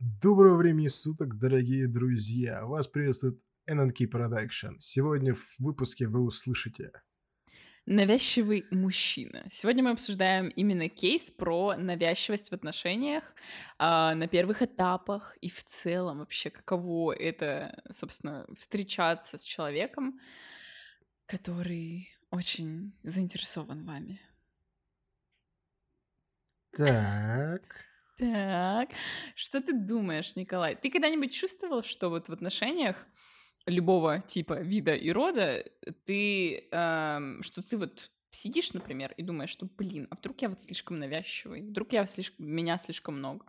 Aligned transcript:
Доброго 0.00 0.58
времени 0.58 0.86
суток, 0.86 1.38
дорогие 1.38 1.88
друзья! 1.88 2.64
Вас 2.64 2.86
приветствует 2.86 3.42
NNK 3.68 4.08
Production. 4.08 4.76
Сегодня 4.78 5.34
в 5.34 5.56
выпуске 5.58 6.06
вы 6.06 6.20
услышите... 6.20 6.92
Навязчивый 7.84 8.64
мужчина. 8.70 9.44
Сегодня 9.50 9.82
мы 9.82 9.90
обсуждаем 9.90 10.50
именно 10.50 10.88
кейс 10.88 11.32
про 11.32 11.74
навязчивость 11.76 12.50
в 12.50 12.52
отношениях 12.52 13.34
а, 13.78 14.14
на 14.14 14.28
первых 14.28 14.62
этапах 14.62 15.36
и 15.40 15.50
в 15.50 15.64
целом 15.64 16.18
вообще 16.18 16.50
каково 16.50 17.12
это, 17.14 17.82
собственно, 17.90 18.46
встречаться 18.56 19.36
с 19.36 19.42
человеком, 19.42 20.20
который 21.26 22.08
очень 22.30 22.92
заинтересован 23.02 23.84
вами. 23.84 24.20
Так... 26.70 27.87
Так, 28.18 28.90
что 29.36 29.60
ты 29.60 29.72
думаешь, 29.72 30.34
Николай? 30.34 30.74
Ты 30.74 30.90
когда-нибудь 30.90 31.32
чувствовал, 31.32 31.82
что 31.82 32.08
вот 32.10 32.28
в 32.28 32.32
отношениях 32.32 33.06
любого 33.66 34.20
типа, 34.20 34.54
вида 34.60 34.94
и 34.94 35.10
рода 35.10 35.64
ты, 36.04 36.68
эм, 36.72 37.42
что 37.44 37.62
ты 37.62 37.76
вот 37.76 38.10
сидишь, 38.30 38.72
например, 38.72 39.14
и 39.16 39.22
думаешь, 39.22 39.50
что, 39.50 39.66
блин, 39.66 40.08
а 40.10 40.16
вдруг 40.16 40.42
я 40.42 40.48
вот 40.48 40.60
слишком 40.60 40.98
навязчивый, 40.98 41.62
вдруг 41.62 41.92
я 41.92 42.06
слишком, 42.06 42.46
меня 42.46 42.78
слишком 42.78 43.18
много? 43.18 43.46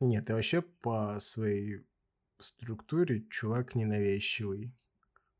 Нет, 0.00 0.28
я 0.28 0.34
вообще 0.36 0.62
по 0.62 1.18
своей 1.20 1.84
структуре 2.40 3.26
чувак 3.30 3.74
ненавязчивый. 3.74 4.72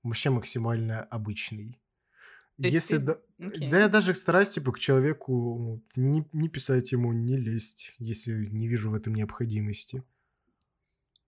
Вообще 0.03 0.31
максимально 0.31 1.05
обычный. 1.05 1.81
То 2.61 2.67
Если 2.67 2.99
ты... 2.99 3.03
да, 3.05 3.19
Окей. 3.39 3.71
да 3.71 3.79
я 3.79 3.89
даже 3.89 4.15
стараюсь 4.15 4.51
типа 4.51 4.73
к 4.73 4.81
человеку 4.81 5.81
ну, 5.95 6.11
не, 6.11 6.29
не 6.33 6.49
писать 6.49 6.91
ему, 6.91 7.13
не 7.13 7.37
лезть, 7.37 7.95
если 7.99 8.47
не 8.47 8.67
вижу 8.67 8.91
в 8.91 8.95
этом 8.95 9.15
необходимости. 9.15 10.03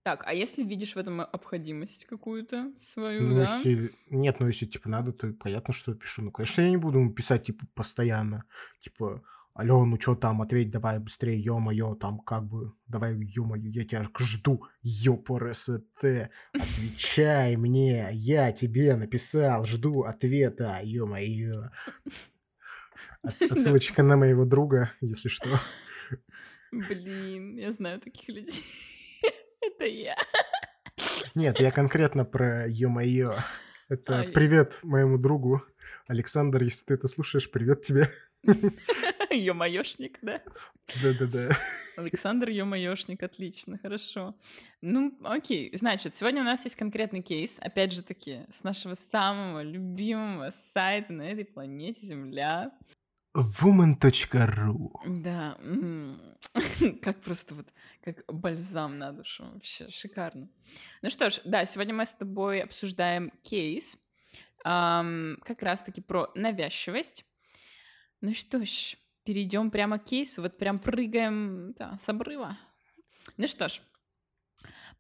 Так, 0.03 0.25
а 0.27 0.35
если 0.35 0.65
видишь 0.65 0.95
в 0.95 0.99
этом 0.99 1.21
обходимость 1.21 2.07
какую-то 2.07 2.73
свою, 2.79 3.29
Ну, 3.29 3.37
да? 3.37 3.55
если... 3.55 3.93
Нет, 4.09 4.41
ну 4.41 4.49
если 4.49 4.67
типа 4.67 4.89
надо, 4.89 5.13
то 5.13 5.33
понятно, 5.35 5.73
что 5.73 5.95
пишу. 5.95 6.23
Ну, 6.23 6.33
конечно, 6.33 6.63
я 6.63 6.71
не 6.71 6.79
буду 6.79 6.99
ему 6.99 7.13
писать 7.13 7.45
типа 7.45 7.67
постоянно. 7.75 8.45
Типа, 8.81 9.23
алло, 9.55 9.85
ну 9.85 10.01
что 10.01 10.15
там, 10.15 10.43
ответь 10.43 10.71
давай 10.71 10.99
быстрее, 10.99 11.39
ё-моё, 11.41 11.95
там 11.95 12.21
как 12.21 12.45
бы, 12.47 12.73
давай, 12.89 13.15
ё-моё, 13.17 13.71
я 13.71 13.85
тебя 13.85 14.05
жду, 14.19 14.65
ёпрст, 14.83 15.71
отвечай 16.55 17.57
мне, 17.57 18.11
я 18.13 18.53
тебе 18.53 18.97
написал, 18.97 19.65
жду 19.67 20.03
ответа, 20.03 20.81
ё-моё. 20.83 21.71
Отсылочка 23.23 24.03
на 24.03 24.17
моего 24.17 24.45
друга, 24.45 24.93
если 25.01 25.29
что. 25.29 25.61
Блин, 26.73 27.57
я 27.57 27.73
знаю 27.73 28.01
таких 28.01 28.29
людей. 28.29 28.65
Это 29.61 29.85
я. 29.87 30.17
Нет, 31.35 31.61
я 31.61 31.71
конкретно 31.71 32.25
про 32.25 32.67
ё-моё. 32.69 33.37
Это 33.89 34.21
Ай. 34.21 34.29
привет 34.29 34.79
моему 34.83 35.19
другу. 35.19 35.63
Александр, 36.07 36.63
если 36.65 36.87
ты 36.87 36.95
это 36.95 37.09
слушаешь, 37.09 37.51
привет 37.51 37.83
тебе. 37.83 38.11
Ё-моёшник, 39.31 40.19
да? 40.23 40.41
Да-да-да. 41.03 41.57
Александр 41.97 42.49
Ё-моёшник, 42.49 43.23
отлично, 43.23 43.79
хорошо. 43.79 44.35
Ну, 44.81 45.17
окей, 45.25 45.71
значит, 45.77 46.15
сегодня 46.15 46.41
у 46.43 46.45
нас 46.45 46.65
есть 46.65 46.77
конкретный 46.77 47.23
кейс, 47.23 47.59
опять 47.61 47.93
же 47.93 48.03
таки, 48.03 48.47
с 48.53 48.63
нашего 48.65 48.95
самого 48.95 49.63
любимого 49.63 50.53
сайта 50.75 51.13
на 51.13 51.23
этой 51.23 51.45
планете 51.45 52.07
Земля. 52.07 52.73
Woman.ru 53.37 54.91
Да, 55.07 55.57
как 57.03 57.21
просто 57.21 57.55
вот, 57.55 57.69
как 58.03 58.25
бальзам 58.27 58.99
на 58.99 59.13
душу, 59.13 59.45
вообще 59.53 59.89
шикарно. 59.91 60.49
Ну 61.03 61.11
что 61.11 61.31
ж, 61.31 61.41
да, 61.45 61.65
сегодня 61.67 61.95
мы 61.95 62.07
с 62.07 62.13
тобой 62.13 62.61
обсуждаем 62.63 63.31
кейс, 63.43 63.97
как 64.65 65.63
раз-таки 65.63 66.01
про 66.01 66.31
навязчивость. 66.35 67.25
Ну 68.21 68.35
что 68.35 68.65
ж, 68.65 68.97
перейдем 69.25 69.71
прямо 69.71 69.99
к 69.99 70.05
кейсу, 70.05 70.43
вот 70.43 70.59
прям 70.59 70.79
прыгаем 70.79 71.73
да, 71.79 71.99
с 72.01 72.09
обрыва. 72.09 72.59
Ну 73.37 73.47
что 73.47 73.69
ж, 73.69 73.81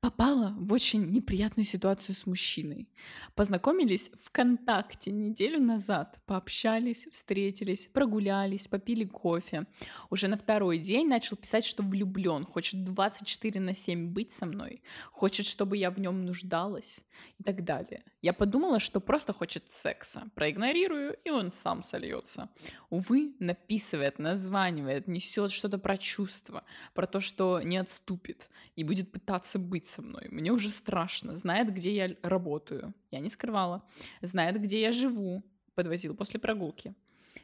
попала 0.00 0.54
в 0.58 0.72
очень 0.72 1.10
неприятную 1.10 1.66
ситуацию 1.66 2.14
с 2.14 2.26
мужчиной. 2.26 2.88
Познакомились 3.34 4.10
ВКонтакте 4.24 5.10
неделю 5.10 5.60
назад, 5.60 6.18
пообщались, 6.26 7.06
встретились, 7.12 7.88
прогулялись, 7.92 8.66
попили 8.66 9.04
кофе. 9.04 9.66
Уже 10.08 10.28
на 10.28 10.36
второй 10.36 10.78
день 10.78 11.06
начал 11.06 11.36
писать, 11.36 11.66
что 11.66 11.82
влюблен, 11.82 12.46
хочет 12.46 12.82
24 12.84 13.60
на 13.60 13.74
7 13.74 14.12
быть 14.12 14.32
со 14.32 14.46
мной, 14.46 14.82
хочет, 15.12 15.46
чтобы 15.46 15.76
я 15.76 15.90
в 15.90 16.00
нем 16.00 16.24
нуждалась 16.24 17.04
и 17.38 17.42
так 17.42 17.64
далее. 17.64 18.04
Я 18.22 18.32
подумала, 18.32 18.80
что 18.80 19.00
просто 19.00 19.32
хочет 19.32 19.70
секса. 19.70 20.30
Проигнорирую, 20.34 21.16
и 21.24 21.30
он 21.30 21.52
сам 21.52 21.82
сольется. 21.82 22.48
Увы, 22.88 23.34
написывает, 23.38 24.18
названивает, 24.18 25.08
несет 25.08 25.52
что-то 25.52 25.78
про 25.78 25.98
чувства, 25.98 26.64
про 26.94 27.06
то, 27.06 27.20
что 27.20 27.60
не 27.60 27.76
отступит 27.76 28.50
и 28.76 28.84
будет 28.84 29.12
пытаться 29.12 29.58
быть 29.58 29.89
со 29.90 30.02
мной. 30.02 30.28
Мне 30.30 30.52
уже 30.52 30.70
страшно. 30.70 31.36
Знает, 31.36 31.72
где 31.74 31.94
я 31.94 32.16
работаю. 32.22 32.94
Я 33.10 33.20
не 33.20 33.30
скрывала. 33.30 33.82
Знает, 34.22 34.60
где 34.60 34.80
я 34.80 34.92
живу. 34.92 35.42
Подвозил 35.74 36.14
после 36.14 36.40
прогулки. 36.40 36.94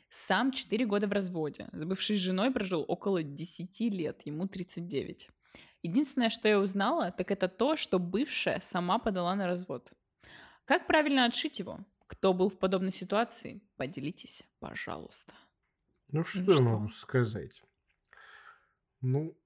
Сам 0.08 0.52
4 0.52 0.86
года 0.86 1.06
в 1.06 1.12
разводе. 1.12 1.68
С 1.72 1.84
бывшей 1.84 2.16
женой 2.16 2.50
прожил 2.52 2.84
около 2.88 3.22
10 3.22 3.80
лет, 3.80 4.22
ему 4.26 4.46
39. 4.46 5.28
Единственное, 5.82 6.30
что 6.30 6.48
я 6.48 6.58
узнала, 6.60 7.10
так 7.10 7.30
это 7.30 7.48
то, 7.48 7.76
что 7.76 7.98
бывшая 7.98 8.60
сама 8.60 8.98
подала 8.98 9.34
на 9.34 9.46
развод. 9.46 9.92
Как 10.64 10.86
правильно 10.86 11.24
отшить 11.26 11.58
его? 11.58 11.80
Кто 12.06 12.34
был 12.34 12.48
в 12.48 12.58
подобной 12.58 12.92
ситуации? 12.92 13.60
Поделитесь, 13.76 14.44
пожалуйста. 14.60 15.32
Ну, 16.08 16.24
что 16.24 16.40
Ну 16.40 16.54
что? 16.54 16.62
могу 16.62 16.88
сказать? 16.88 17.62
Ну, 19.00 19.36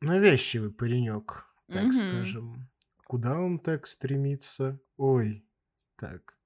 навязчивый 0.00 0.72
паренек, 0.72 1.46
так 1.68 1.84
Мгм. 1.84 1.92
скажем. 1.92 2.68
Куда 3.06 3.38
он 3.38 3.58
так 3.58 3.86
стремится? 3.86 4.80
Ой, 4.96 5.44
так. 5.96 6.36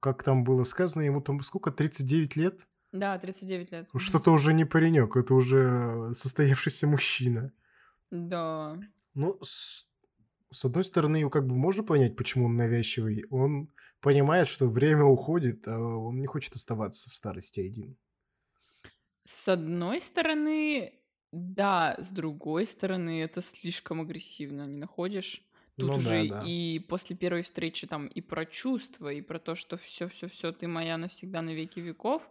Как 0.00 0.22
там 0.22 0.44
было 0.44 0.64
сказано, 0.64 1.02
ему 1.02 1.20
там 1.20 1.40
сколько, 1.42 1.70
39 1.70 2.36
лет? 2.36 2.60
Да, 2.92 3.18
39 3.18 3.72
лет. 3.72 3.88
Ну. 3.92 4.00
Что-то 4.00 4.32
уже 4.32 4.52
не 4.54 4.64
паренек, 4.64 5.16
это 5.16 5.34
уже 5.34 6.12
состоявшийся 6.14 6.86
мужчина. 6.86 7.52
Да. 8.10 8.78
Ну, 9.14 9.38
с, 9.42 9.88
с 10.52 10.64
одной 10.64 10.84
стороны, 10.84 11.16
его 11.18 11.30
как 11.30 11.46
бы 11.46 11.54
можно 11.54 11.82
понять, 11.82 12.16
почему 12.16 12.46
он 12.46 12.56
навязчивый. 12.56 13.24
Он 13.30 13.72
понимает, 14.00 14.46
что 14.48 14.68
время 14.68 15.04
уходит, 15.04 15.66
а 15.66 15.78
он 15.78 16.20
не 16.20 16.26
хочет 16.26 16.54
оставаться 16.54 17.10
в 17.10 17.14
старости 17.14 17.60
один. 17.60 17.96
С 19.26 19.48
одной 19.48 20.00
стороны, 20.00 21.00
да, 21.34 21.96
с 21.98 22.10
другой 22.10 22.66
стороны, 22.66 23.22
это 23.22 23.42
слишком 23.42 24.00
агрессивно, 24.00 24.66
не 24.66 24.76
находишь? 24.76 25.42
Тут 25.76 25.96
Ну 25.96 25.96
да, 25.96 26.00
уже 26.00 26.24
да. 26.24 26.42
и 26.44 26.78
после 26.88 27.16
первой 27.16 27.42
встречи 27.42 27.86
там 27.86 28.06
и 28.06 28.20
про 28.20 28.46
чувства, 28.46 29.12
и 29.12 29.20
про 29.20 29.38
то, 29.40 29.54
что 29.56 29.76
все-все-все, 29.76 30.52
ты 30.52 30.68
моя 30.68 30.96
навсегда 30.98 31.42
на 31.42 31.50
веки 31.50 31.80
веков, 31.80 32.30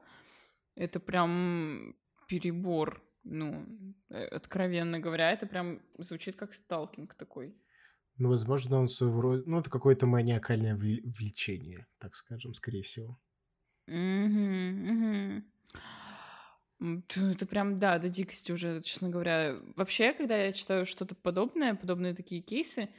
это 0.75 1.00
прям 1.00 1.96
перебор. 2.28 3.03
Ну, 3.25 3.66
э, 4.09 4.25
откровенно 4.25 5.00
говоря, 5.00 5.31
это 5.31 5.46
прям 5.46 5.81
звучит 5.97 6.35
как 6.35 6.53
сталкинг 6.53 7.16
такой. 7.16 7.56
Ну, 8.18 8.30
возможно, 8.30 8.80
он 8.80 8.88
своего 8.88 9.22
рода... 9.22 9.44
Ну, 9.46 9.59
это 9.59 9.70
какое-то 9.70 10.06
маниакальное 10.08 10.75
вл- 10.75 11.02
влечение, 11.03 11.88
так 12.00 12.16
скажем, 12.16 12.53
скорее 12.53 12.84
всего. 12.84 13.20
Мгм, 13.88 14.88
мгм. 14.90 15.53
Это 17.16 17.46
прям, 17.46 17.80
да, 17.80 17.98
до 17.98 18.10
дикости 18.10 18.52
уже, 18.52 18.82
честно 18.82 19.10
говоря. 19.10 19.56
Вообще, 19.76 20.12
когда 20.14 20.36
я 20.36 20.52
читаю 20.52 20.86
что-то 20.86 21.16
подобное, 21.16 21.76
подобные 21.76 22.14
такие 22.14 22.42
кейсы, 22.42 22.90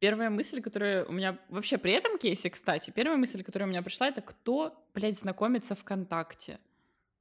первая 0.00 0.30
мысль, 0.30 0.60
которая 0.60 1.04
у 1.04 1.12
меня... 1.12 1.38
Вообще, 1.48 1.78
при 1.78 1.92
этом 1.92 2.18
кейсе, 2.18 2.50
кстати, 2.50 2.90
первая 2.90 3.16
мысль, 3.16 3.44
которая 3.44 3.68
у 3.68 3.70
меня 3.70 3.82
пришла, 3.82 4.08
это 4.08 4.22
кто, 4.22 4.84
блядь, 4.92 5.18
знакомится 5.18 5.74
ВКонтакте? 5.74 6.58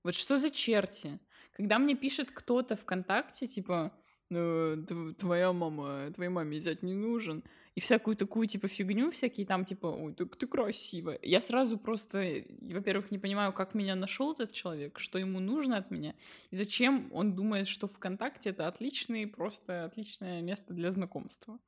Вот 0.03 0.15
что 0.15 0.37
за 0.37 0.49
черти? 0.49 1.19
Когда 1.51 1.77
мне 1.77 1.95
пишет 1.95 2.31
кто-то 2.31 2.75
ВКонтакте, 2.75 3.45
типа, 3.45 3.91
«Э, 4.29 4.75
тв- 4.87 5.13
твоя 5.15 5.53
мама, 5.53 6.11
твоей 6.13 6.29
маме 6.29 6.59
зять 6.59 6.83
не 6.83 6.93
нужен, 6.93 7.43
и 7.75 7.79
всякую 7.79 8.17
такую, 8.17 8.47
типа, 8.47 8.67
фигню, 8.67 9.09
всякие 9.11 9.45
там, 9.45 9.63
типа, 9.63 9.87
ой, 9.87 10.13
так 10.13 10.35
ты 10.35 10.47
красивая. 10.47 11.19
Я 11.21 11.41
сразу 11.41 11.77
просто, 11.77 12.17
э, 12.17 12.45
во-первых, 12.73 13.11
не 13.11 13.19
понимаю, 13.19 13.53
как 13.53 13.73
меня 13.73 13.95
нашел 13.95 14.33
этот 14.33 14.51
человек, 14.51 14.99
что 14.99 15.17
ему 15.19 15.39
нужно 15.39 15.77
от 15.77 15.91
меня, 15.91 16.15
и 16.51 16.55
зачем 16.55 17.09
он 17.13 17.35
думает, 17.35 17.67
что 17.67 17.87
ВКонтакте 17.87 18.49
это 18.49 18.67
отличный, 18.67 19.27
просто 19.27 19.85
отличное 19.85 20.41
место 20.41 20.73
для 20.73 20.91
знакомства. 20.91 21.59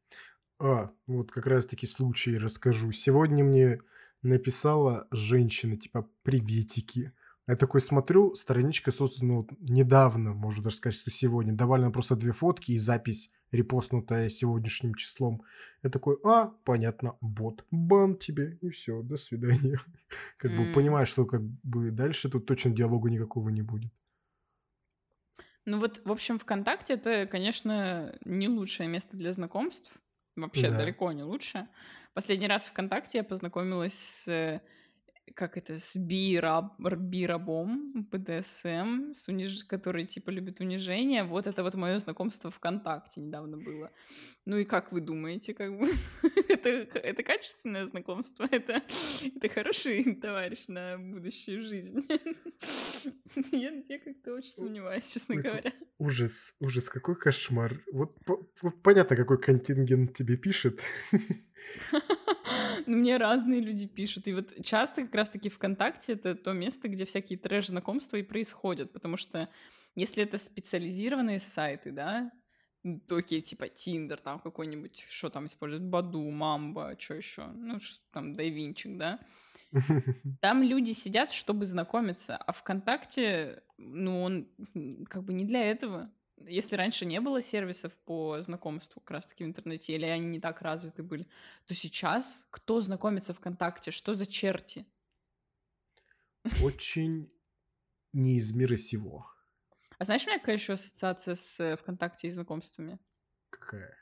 А, 0.60 0.92
вот 1.08 1.32
как 1.32 1.46
раз-таки 1.46 1.84
случай 1.84 2.38
расскажу. 2.38 2.92
Сегодня 2.92 3.42
мне 3.42 3.81
написала 4.22 5.08
женщина, 5.10 5.76
типа, 5.76 6.08
приветики. 6.22 7.12
Я 7.46 7.56
такой 7.56 7.81
смотрю, 7.81 8.35
страничка 8.35 8.91
создана 8.91 9.35
вот 9.35 9.50
недавно, 9.61 10.32
можно 10.32 10.64
даже 10.64 10.76
сказать, 10.76 10.99
что 10.99 11.11
сегодня. 11.11 11.52
Добавлено 11.52 11.93
просто 11.93 12.17
две 12.17 12.32
фотки 12.32 12.73
и 12.73 12.79
запись, 12.79 13.31
репостнутая 13.52 14.31
сегодняшним 14.31 14.94
числом. 14.94 15.43
Я 15.82 15.91
такой, 15.91 16.17
а, 16.25 16.46
понятно, 16.64 17.17
бот, 17.20 17.67
бан 17.70 18.17
тебе, 18.17 18.58
и 18.62 18.70
все, 18.70 19.02
до 19.02 19.17
свидания. 19.19 19.79
Как 20.38 20.55
бы 20.55 20.67
М. 20.67 20.70
понимаю, 20.70 21.05
что 21.06 21.26
как 21.26 21.43
бы 21.43 21.91
дальше 21.91 22.31
тут 22.31 22.46
точно 22.46 22.70
диалога 22.70 23.11
никакого 23.11 23.50
не 23.50 23.62
будет. 23.62 23.93
Ну 25.67 25.79
вот, 25.79 26.02
в 26.05 26.12
общем, 26.12 26.38
ВКонтакте 26.38 26.94
это, 26.94 27.26
конечно, 27.26 28.19
не 28.25 28.49
лучшее 28.49 28.88
место 28.88 29.17
для 29.17 29.32
знакомств. 29.32 29.93
Вообще 30.37 30.70
Да. 30.70 30.70
далеко 30.70 31.12
не 31.12 31.23
лучше. 31.23 31.69
Последний 32.12 32.46
раз 32.49 32.67
ВКонтакте 32.67 33.19
я 33.19 33.25
познакомилась 33.25 33.94
с, 33.94 34.29
э, 34.29 34.61
как 35.35 35.56
это, 35.56 35.79
с 35.79 35.97
би-раб- 35.97 36.76
би-рабом, 36.79 38.06
БДСМ, 38.11 39.15
с 39.15 39.29
униж... 39.29 39.65
который, 39.65 40.05
типа, 40.05 40.31
любит 40.31 40.61
унижение. 40.61 41.25
Вот 41.25 41.47
это 41.47 41.62
вот 41.62 41.75
мое 41.75 41.99
знакомство 41.99 42.50
ВКонтакте 42.50 43.21
недавно 43.21 43.56
было. 43.56 43.91
Ну 44.44 44.59
и 44.59 44.65
как 44.65 44.93
вы 44.93 45.00
думаете, 45.00 45.55
как 45.55 45.76
бы, 45.79 45.88
это, 46.49 46.69
это 46.69 47.23
качественное 47.23 47.87
знакомство? 47.87 48.47
Это, 48.50 48.82
это 49.23 49.49
хороший 49.49 50.15
товарищ 50.17 50.69
на 50.69 50.99
будущую 50.99 51.62
жизнь? 51.62 52.06
Я, 53.53 53.73
я 53.88 53.99
как-то 53.99 54.35
очень 54.35 54.50
сомневаюсь, 54.50 55.12
честно 55.12 55.35
Ой, 55.35 55.43
говоря. 55.43 55.73
Ужас, 55.99 56.55
ужас, 56.61 56.88
какой 56.88 57.17
кошмар. 57.17 57.82
Вот, 57.93 58.17
вот 58.27 58.82
понятно, 58.82 59.17
какой 59.17 59.41
контингент 59.41 60.15
тебе 60.15 60.37
пишет. 60.37 60.81
Мне 62.87 63.16
разные 63.16 63.61
люди 63.61 63.87
пишут. 63.87 64.28
И 64.28 64.32
вот 64.34 64.52
часто 64.64 65.02
как 65.02 65.14
раз-таки 65.14 65.49
ВКонтакте 65.49 66.12
это 66.14 66.34
то 66.34 66.52
место, 66.52 66.88
где 66.88 67.05
всякие 67.05 67.38
трэш-знакомства 67.38 68.16
и 68.16 68.22
происходят. 68.22 68.93
Потому 68.93 69.16
что 69.16 69.49
если 69.94 70.22
это 70.22 70.38
специализированные 70.38 71.40
сайты, 71.40 71.93
да, 71.93 72.31
то 73.08 73.16
окей, 73.16 73.40
типа 73.40 73.69
Тиндер, 73.69 74.20
там 74.20 74.38
какой-нибудь, 74.40 75.06
что 75.11 75.31
там 75.31 75.46
используют, 75.46 75.84
Баду, 75.84 76.28
Мамба, 76.31 76.96
что 76.99 77.14
еще, 77.14 77.46
ну, 77.46 77.81
ш- 77.81 77.99
там, 78.12 78.34
Дайвинчик, 78.34 78.99
да, 78.99 79.20
там 80.40 80.62
люди 80.62 80.93
сидят, 80.93 81.32
чтобы 81.32 81.64
знакомиться, 81.64 82.37
а 82.37 82.52
ВКонтакте, 82.52 83.62
ну, 83.78 84.22
он 84.22 84.49
как 85.08 85.25
бы 85.25 85.32
не 85.32 85.44
для 85.44 85.64
этого. 85.64 86.10
Если 86.46 86.76
раньше 86.76 87.06
не 87.06 87.20
было 87.20 87.40
сервисов 87.40 87.96
по 87.98 88.40
знакомству 88.42 89.00
как 89.00 89.12
раз-таки 89.12 89.44
в 89.44 89.46
интернете, 89.46 89.94
или 89.94 90.04
они 90.04 90.26
не 90.26 90.40
так 90.40 90.62
развиты 90.62 91.02
были, 91.02 91.26
то 91.66 91.75
сейчас 91.75 92.44
кто 92.50 92.81
знакомится 92.81 93.32
ВКонтакте? 93.32 93.90
Что 93.90 94.14
за 94.14 94.26
черти? 94.26 94.86
Очень 96.62 97.31
не 98.12 98.36
из 98.36 98.52
мира 98.52 98.76
сего. 98.76 99.26
А 99.98 100.04
знаешь, 100.04 100.25
у 100.25 100.28
меня 100.28 100.38
какая 100.38 100.56
еще 100.56 100.75
ассоциация 100.75 101.34
с 101.34 101.76
ВКонтакте 101.76 102.28
и 102.28 102.31
знакомствами? 102.31 102.98
Какая? 103.50 103.96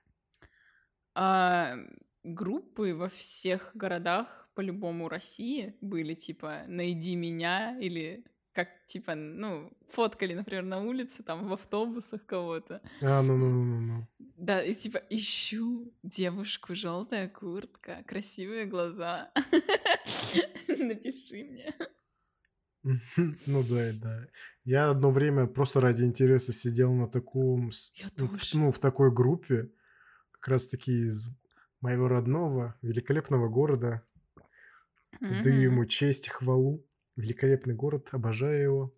А, 1.14 1.76
группы 2.24 2.94
во 2.94 3.08
всех 3.08 3.70
городах, 3.74 4.48
по-любому 4.54 5.08
России, 5.08 5.76
были 5.80 6.14
типа 6.14 6.64
«Найди 6.66 7.14
меня» 7.14 7.78
или 7.78 8.24
как, 8.52 8.68
типа, 8.86 9.14
ну, 9.14 9.72
фоткали, 9.88 10.34
например, 10.34 10.64
на 10.64 10.82
улице, 10.82 11.22
там, 11.22 11.48
в 11.48 11.52
автобусах 11.52 12.24
кого-то. 12.26 12.80
А, 13.00 13.22
ну-ну-ну-ну. 13.22 14.06
Да, 14.18 14.62
и 14.62 14.74
типа 14.74 15.00
ищу 15.08 15.92
девушку, 16.02 16.74
желтая 16.74 17.28
куртка, 17.28 18.04
красивые 18.06 18.66
глаза. 18.66 19.32
Напиши 20.68 21.44
мне. 21.44 21.74
Ну 23.46 23.62
да, 23.62 23.92
да. 24.02 24.26
Я 24.64 24.90
одно 24.90 25.10
время 25.10 25.46
просто 25.46 25.80
ради 25.80 26.02
интереса 26.02 26.52
сидел 26.52 26.92
на 26.92 27.08
таком, 27.08 27.70
ну, 28.16 28.26
в, 28.26 28.54
ну, 28.54 28.70
в 28.72 28.78
такой 28.78 29.12
группе, 29.12 29.70
как 30.32 30.48
раз 30.48 30.68
таки 30.68 31.06
из 31.06 31.30
моего 31.80 32.08
родного, 32.08 32.76
великолепного 32.82 33.48
города. 33.48 34.02
Мгм. 35.20 35.42
ему 35.60 35.84
честь, 35.84 36.28
хвалу. 36.28 36.84
Великолепный 37.16 37.74
город, 37.74 38.08
обожаю 38.12 38.62
его. 38.62 38.94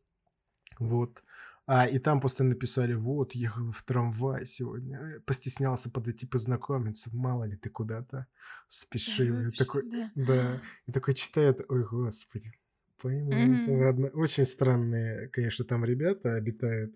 Вот. 0.78 1.22
А, 1.66 1.86
и 1.86 1.98
там 1.98 2.20
просто 2.20 2.44
написали, 2.44 2.92
вот, 2.94 3.34
ехал 3.34 3.72
в 3.72 3.82
трамвай 3.84 4.44
сегодня, 4.44 5.20
постеснялся 5.24 5.90
подойти 5.90 6.26
познакомиться, 6.26 7.08
мало 7.14 7.44
ли 7.44 7.56
ты 7.56 7.70
куда-то 7.70 8.26
спешил. 8.68 9.40
Я 9.40 9.50
такой, 9.50 9.84
Торопишься, 9.84 10.12
да. 10.14 10.24
да, 10.26 10.60
и 10.86 10.92
такой 10.92 11.14
читает, 11.14 11.64
ой, 11.68 11.84
господи, 11.84 12.52
пойму. 13.00 13.32
Мгм. 13.32 13.80
Ладно, 13.80 14.08
очень 14.08 14.44
странные, 14.44 15.28
конечно, 15.28 15.64
там 15.64 15.86
ребята 15.86 16.34
обитают. 16.34 16.94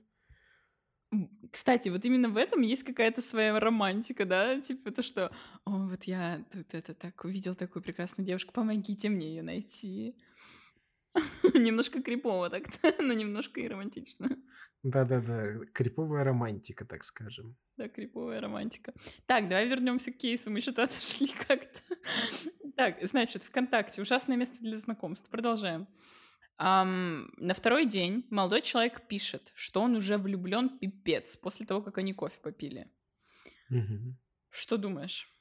Кстати, 1.51 1.89
вот 1.89 2.05
именно 2.05 2.29
в 2.29 2.37
этом 2.37 2.61
есть 2.61 2.85
какая-то 2.85 3.23
своя 3.23 3.59
романтика, 3.59 4.27
да? 4.27 4.61
Типа 4.61 4.91
то, 4.91 5.03
что, 5.03 5.33
о, 5.65 5.89
вот 5.89 6.05
я 6.05 6.45
тут 6.53 6.75
это 6.75 6.93
так 6.93 7.25
увидел 7.25 7.55
такую 7.55 7.83
прекрасную 7.83 8.27
девушку, 8.27 8.53
помогите 8.53 9.09
мне 9.09 9.29
ее 9.29 9.43
найти. 9.43 10.15
Немножко 11.55 12.03
крипово 12.03 12.51
так-то, 12.51 12.95
но 13.03 13.13
немножко 13.15 13.61
и 13.61 13.69
романтично. 13.69 14.29
Да-да-да, 14.83 15.65
криповая 15.73 16.25
романтика, 16.25 16.85
так 16.85 17.05
скажем. 17.05 17.57
Да, 17.77 17.89
криповая 17.89 18.41
романтика. 18.41 18.93
Так, 19.27 19.49
давай 19.49 19.69
вернемся 19.69 20.13
к 20.13 20.19
кейсу. 20.19 20.51
Мы 20.51 20.61
что-то 20.61 20.83
отошли 20.85 21.29
как-то. 21.47 21.81
Так, 22.77 22.99
значит, 23.03 23.43
ВКонтакте 23.43 24.03
ужасное 24.03 24.37
место 24.37 24.57
для 24.61 24.77
знакомств. 24.77 25.29
Продолжаем. 25.31 25.89
Ам, 26.57 27.31
на 27.37 27.55
второй 27.55 27.87
день 27.87 28.27
молодой 28.31 28.63
человек 28.63 29.07
пишет, 29.07 29.53
что 29.55 29.81
он 29.81 29.95
уже 29.95 30.19
влюблен 30.19 30.79
пипец 30.79 31.37
после 31.37 31.67
того, 31.67 31.83
как 31.83 31.99
они 31.99 32.15
кофе 32.15 32.41
попили. 32.43 32.91
Мгм. 33.69 34.19
Что 34.51 34.77
думаешь? 34.77 35.33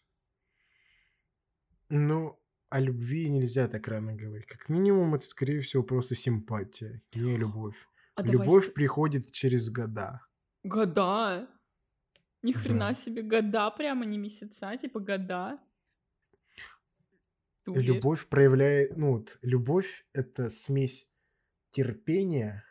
Ну, 1.89 2.39
о 2.69 2.79
любви 2.79 3.29
нельзя 3.29 3.67
так 3.67 3.87
рано 3.87 4.13
говорить. 4.13 4.45
Как 4.47 4.69
минимум, 4.69 5.15
это, 5.15 5.25
скорее 5.25 5.61
всего, 5.61 5.83
просто 5.83 6.15
симпатия, 6.15 7.01
не 7.15 7.37
любовь. 7.37 7.77
А 8.15 8.23
давай 8.23 8.33
Любовь 8.45 8.67
с- 8.67 8.71
приходит 8.73 9.31
через 9.31 9.69
года. 9.69 10.21
Года. 10.63 11.47
Ни 12.43 12.51
хрена 12.53 12.89
Да. 12.89 12.95
себе, 12.95 13.21
года 13.21 13.69
прямо, 13.71 14.05
не 14.05 14.17
месяца, 14.17 14.75
типа 14.77 14.99
года. 14.99 15.59
Ты 17.63 17.71
уверен? 17.71 17.95
любовь 17.95 18.27
проявляет... 18.27 18.97
Ну, 18.97 19.11
вот, 19.13 19.37
любовь— 19.41 20.05
это 20.13 20.49
смесь 20.49 21.07
терпения 21.71 22.63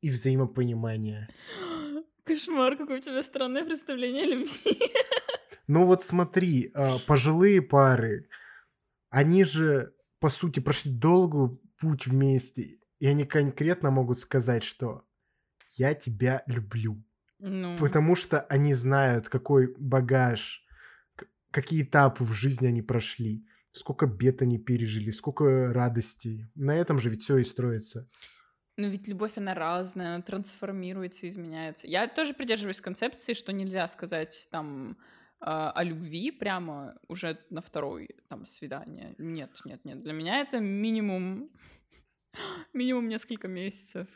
и 0.00 0.10
взаимопонимания. 0.10 1.28
Кошмар, 2.24 2.76
какое 2.76 2.98
у 2.98 3.00
тебя 3.00 3.22
странное 3.22 3.64
представление 3.64 4.24
о 4.24 4.26
любви. 4.26 4.80
Ну 5.68 5.84
вот 5.86 6.02
смотри, 6.02 6.70
а, 6.74 6.98
пожилые 7.06 7.62
пары, 7.62 8.28
они 9.12 9.44
же, 9.44 9.94
по 10.20 10.30
сути, 10.30 10.58
прошли 10.58 10.90
долгий 10.90 11.58
путь 11.78 12.06
вместе, 12.06 12.78
и 12.98 13.06
они 13.06 13.26
конкретно 13.26 13.90
могут 13.90 14.18
сказать, 14.18 14.64
что 14.64 15.04
«я 15.76 15.94
тебя 15.94 16.42
люблю». 16.46 17.04
Ну, 17.38 17.76
Потому 17.76 18.16
что 18.16 18.40
они 18.40 18.72
знают, 18.72 19.28
какой 19.28 19.74
багаж, 19.76 20.64
какие 21.50 21.82
этапы 21.82 22.24
в 22.24 22.32
жизни 22.32 22.68
они 22.68 22.80
прошли, 22.80 23.44
сколько 23.70 24.06
бед 24.06 24.40
они 24.40 24.58
пережили, 24.58 25.10
сколько 25.10 25.72
радостей. 25.72 26.46
На 26.54 26.74
этом 26.74 26.98
же 26.98 27.10
ведь 27.10 27.22
все 27.22 27.36
и 27.36 27.44
строится. 27.44 28.08
ну 28.78 28.88
ведь 28.88 29.08
любовь, 29.08 29.36
она 29.36 29.52
разная, 29.52 30.14
она 30.14 30.22
трансформируется, 30.22 31.28
изменяется. 31.28 31.86
Я 31.86 32.08
тоже 32.08 32.32
придерживаюсь 32.32 32.80
концепции, 32.80 33.34
что 33.34 33.52
нельзя 33.52 33.86
сказать 33.88 34.48
там 34.50 34.96
о 35.44 35.82
любви 35.82 36.30
прямо 36.30 36.94
уже 37.08 37.38
на 37.50 37.60
второе 37.60 38.08
там 38.28 38.46
свидание. 38.46 39.14
Нет, 39.18 39.50
нет, 39.64 39.84
нет. 39.84 40.02
Для 40.02 40.12
меня 40.12 40.40
это 40.40 40.60
минимум, 40.60 41.50
минимум 42.72 43.08
несколько 43.08 43.48
месяцев. 43.48 44.06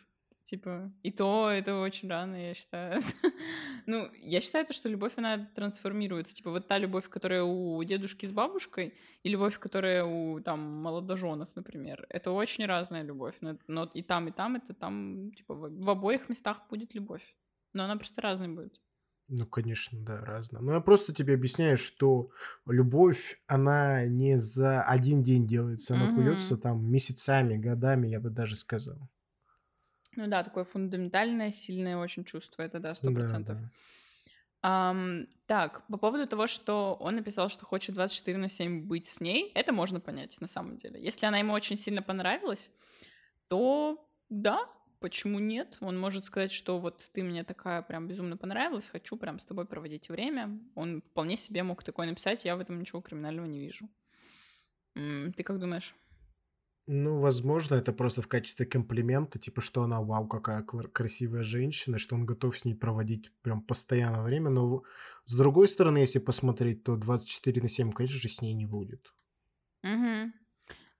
Типа, 0.45 0.93
и 1.03 1.11
то 1.11 1.51
это 1.51 1.81
очень 1.81 2.09
рано, 2.09 2.37
я 2.37 2.55
считаю. 2.55 3.01
ну, 3.87 4.09
я 4.15 4.41
считаю, 4.41 4.65
то, 4.65 4.73
что 4.73 4.89
любовь, 4.89 5.15
она 5.17 5.51
трансформируется. 5.57 6.37
Типа, 6.37 6.51
вот 6.53 6.69
та 6.69 6.79
любовь, 6.79 7.09
которая 7.09 7.43
у 7.43 7.83
дедушки 7.83 8.27
с 8.27 8.31
бабушкой, 8.31 8.95
и 9.25 9.29
любовь, 9.29 9.59
которая 9.59 10.05
у 10.05 10.39
там 10.39 10.61
молодоженов, 10.61 11.49
например, 11.57 12.07
это 12.11 12.31
очень 12.31 12.65
разная 12.65 13.03
любовь. 13.03 13.35
Но, 13.41 13.59
но 13.67 13.91
и 13.93 14.03
там, 14.03 14.29
и 14.29 14.31
там, 14.31 14.55
это 14.55 14.73
там, 14.73 15.33
типа, 15.33 15.55
в, 15.55 15.85
в 15.85 15.91
обоих 15.91 16.29
местах 16.29 16.63
будет 16.71 16.95
любовь. 16.95 17.35
Но 17.73 17.83
она 17.83 17.97
просто 17.97 18.21
разной 18.21 18.47
будет. 18.47 18.81
Ну, 19.29 19.45
конечно, 19.47 19.99
да, 20.05 20.21
разно. 20.21 20.61
Но 20.61 20.75
я 20.75 20.81
просто 20.81 21.13
тебе 21.13 21.35
объясняю, 21.35 21.77
что 21.77 22.31
любовь, 22.65 23.43
она 23.49 24.05
не 24.07 24.39
за 24.39 24.83
один 24.83 25.25
день 25.25 25.47
делается, 25.49 25.95
она 25.95 26.07
Мгм. 26.07 26.09
куется 26.09 26.57
там 26.57 26.85
месяцами, 26.89 27.57
годами, 27.57 28.07
я 28.09 28.21
бы 28.21 28.31
даже 28.31 28.55
сказал. 28.57 29.09
Ну 30.17 30.27
да, 30.27 30.43
такое 30.43 30.65
фундаментальное, 30.65 31.53
сильное 31.53 31.97
очень 31.97 32.25
чувство, 32.25 32.63
это 32.63 32.81
да, 32.81 32.95
сто 32.97 33.13
процентов. 33.13 33.59
да. 33.59 33.71
Ам, 34.63 35.27
так, 35.47 35.87
по 35.87 35.97
поводу 35.99 36.27
того, 36.27 36.47
что 36.47 36.95
он 36.99 37.17
написал, 37.17 37.49
что 37.49 37.65
хочет 37.67 37.95
24 37.95 38.39
на 38.39 38.49
7 38.49 38.83
быть 38.87 39.07
с 39.07 39.21
ней, 39.21 39.53
это 39.55 39.73
можно 39.73 40.01
понять 40.01 40.41
на 40.41 40.49
самом 40.49 40.77
деле. 40.79 41.01
Если 41.03 41.27
она 41.27 41.39
ему 41.39 41.53
очень 41.53 41.77
сильно 41.77 42.03
понравилась, 42.03 42.71
то 43.49 44.09
да, 44.31 44.69
почему 45.01 45.39
нет? 45.39 45.77
Он 45.81 45.99
может 45.99 46.25
сказать, 46.25 46.53
что 46.53 46.79
вот 46.79 47.09
ты 47.13 47.23
мне 47.23 47.45
такая 47.45 47.83
прям 47.83 48.09
безумно 48.09 48.37
понравилась, 48.37 48.89
хочу 48.89 49.17
прям 49.17 49.39
с 49.39 49.47
тобой 49.47 49.67
проводить 49.67 50.09
время. 50.09 50.61
Он 50.75 51.03
вполне 51.03 51.37
себе 51.37 51.63
мог 51.63 51.83
такое 51.83 52.09
написать, 52.09 52.45
я 52.45 52.57
в 52.57 52.61
этом 52.61 52.79
ничего 52.79 53.01
криминального 53.01 53.47
не 53.47 53.61
вижу. 53.61 53.89
Ты 54.95 55.43
как 55.43 55.59
думаешь? 55.59 55.95
Ну, 56.89 57.19
возможно, 57.19 57.75
это 57.75 57.93
просто 57.93 58.23
в 58.23 58.29
качестве 58.29 58.65
комплимента, 58.65 59.41
типа, 59.41 59.61
что 59.61 59.83
она, 59.83 60.01
вау, 60.01 60.29
какая 60.29 60.63
красивая 60.63 61.43
женщина, 61.43 61.99
что 61.99 62.15
он 62.15 62.25
готов 62.25 62.57
с 62.57 62.65
ней 62.65 62.75
проводить 62.75 63.33
прям 63.43 63.61
постоянное 63.61 64.23
время, 64.23 64.51
но 64.51 64.85
с 65.25 65.35
другой 65.35 65.67
стороны, 65.67 65.99
если 65.99 66.21
посмотреть, 66.21 66.85
то 66.85 66.97
24 66.97 67.61
на 67.61 67.69
7, 67.69 67.91
конечно 67.91 68.21
же, 68.21 68.29
с 68.29 68.41
ней 68.41 68.55
не 68.55 68.67
будет. 68.67 69.13
Угу. 69.83 70.33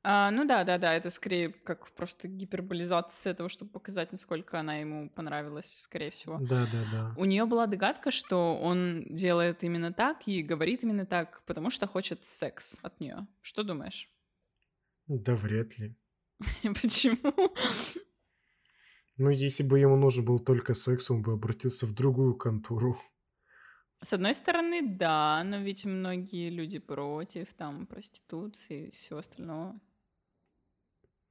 А, 0.09 0.31
ну 0.31 0.45
да, 0.45 0.63
да, 0.63 0.79
да, 0.79 0.95
это 0.95 1.11
скорее 1.11 1.49
как 1.49 1.91
просто 1.91 2.29
гиперболизация 2.29 3.35
того, 3.35 3.49
чтобы 3.49 3.73
показать, 3.73 4.13
насколько 4.13 4.61
она 4.61 4.77
ему 4.77 5.11
понравилась, 5.11 5.81
скорее 5.81 6.13
всего. 6.13 6.39
Да, 6.39 6.65
да, 6.73 6.85
да. 6.93 7.15
У 7.17 7.25
нее 7.25 7.45
была 7.45 7.67
догадка, 7.67 8.13
что 8.13 8.57
он 8.57 9.05
делает 9.11 9.65
именно 9.65 9.93
так 9.93 10.29
и 10.29 10.43
говорит 10.43 10.85
именно 10.85 11.07
так, 11.07 11.43
потому 11.45 11.71
что 11.71 11.89
хочет 11.89 12.25
секс 12.25 12.79
от 12.83 13.01
нее. 13.01 13.27
Что 13.41 13.65
думаешь? 13.65 14.09
Да 15.09 15.35
вряд 15.35 15.77
ли. 15.79 15.97
Почему? 16.81 17.57
Ну, 19.17 19.31
если 19.31 19.65
бы 19.65 19.81
ему 19.81 19.97
нужен 19.97 20.25
был 20.25 20.39
только 20.39 20.75
секс, 20.75 21.11
он 21.11 21.23
бы 21.23 21.33
обратился 21.33 21.85
в 21.85 21.93
другую 21.93 22.37
контору. 22.37 22.97
С 24.05 24.13
одной 24.13 24.37
стороны, 24.37 24.83
да, 24.87 25.43
но 25.43 25.57
ведь 25.57 25.85
многие 25.85 26.51
люди 26.51 26.79
против 26.79 27.53
там 27.55 27.87
проституции 27.87 28.87
и 28.87 28.91
всего 28.93 29.19
остального. 29.19 29.75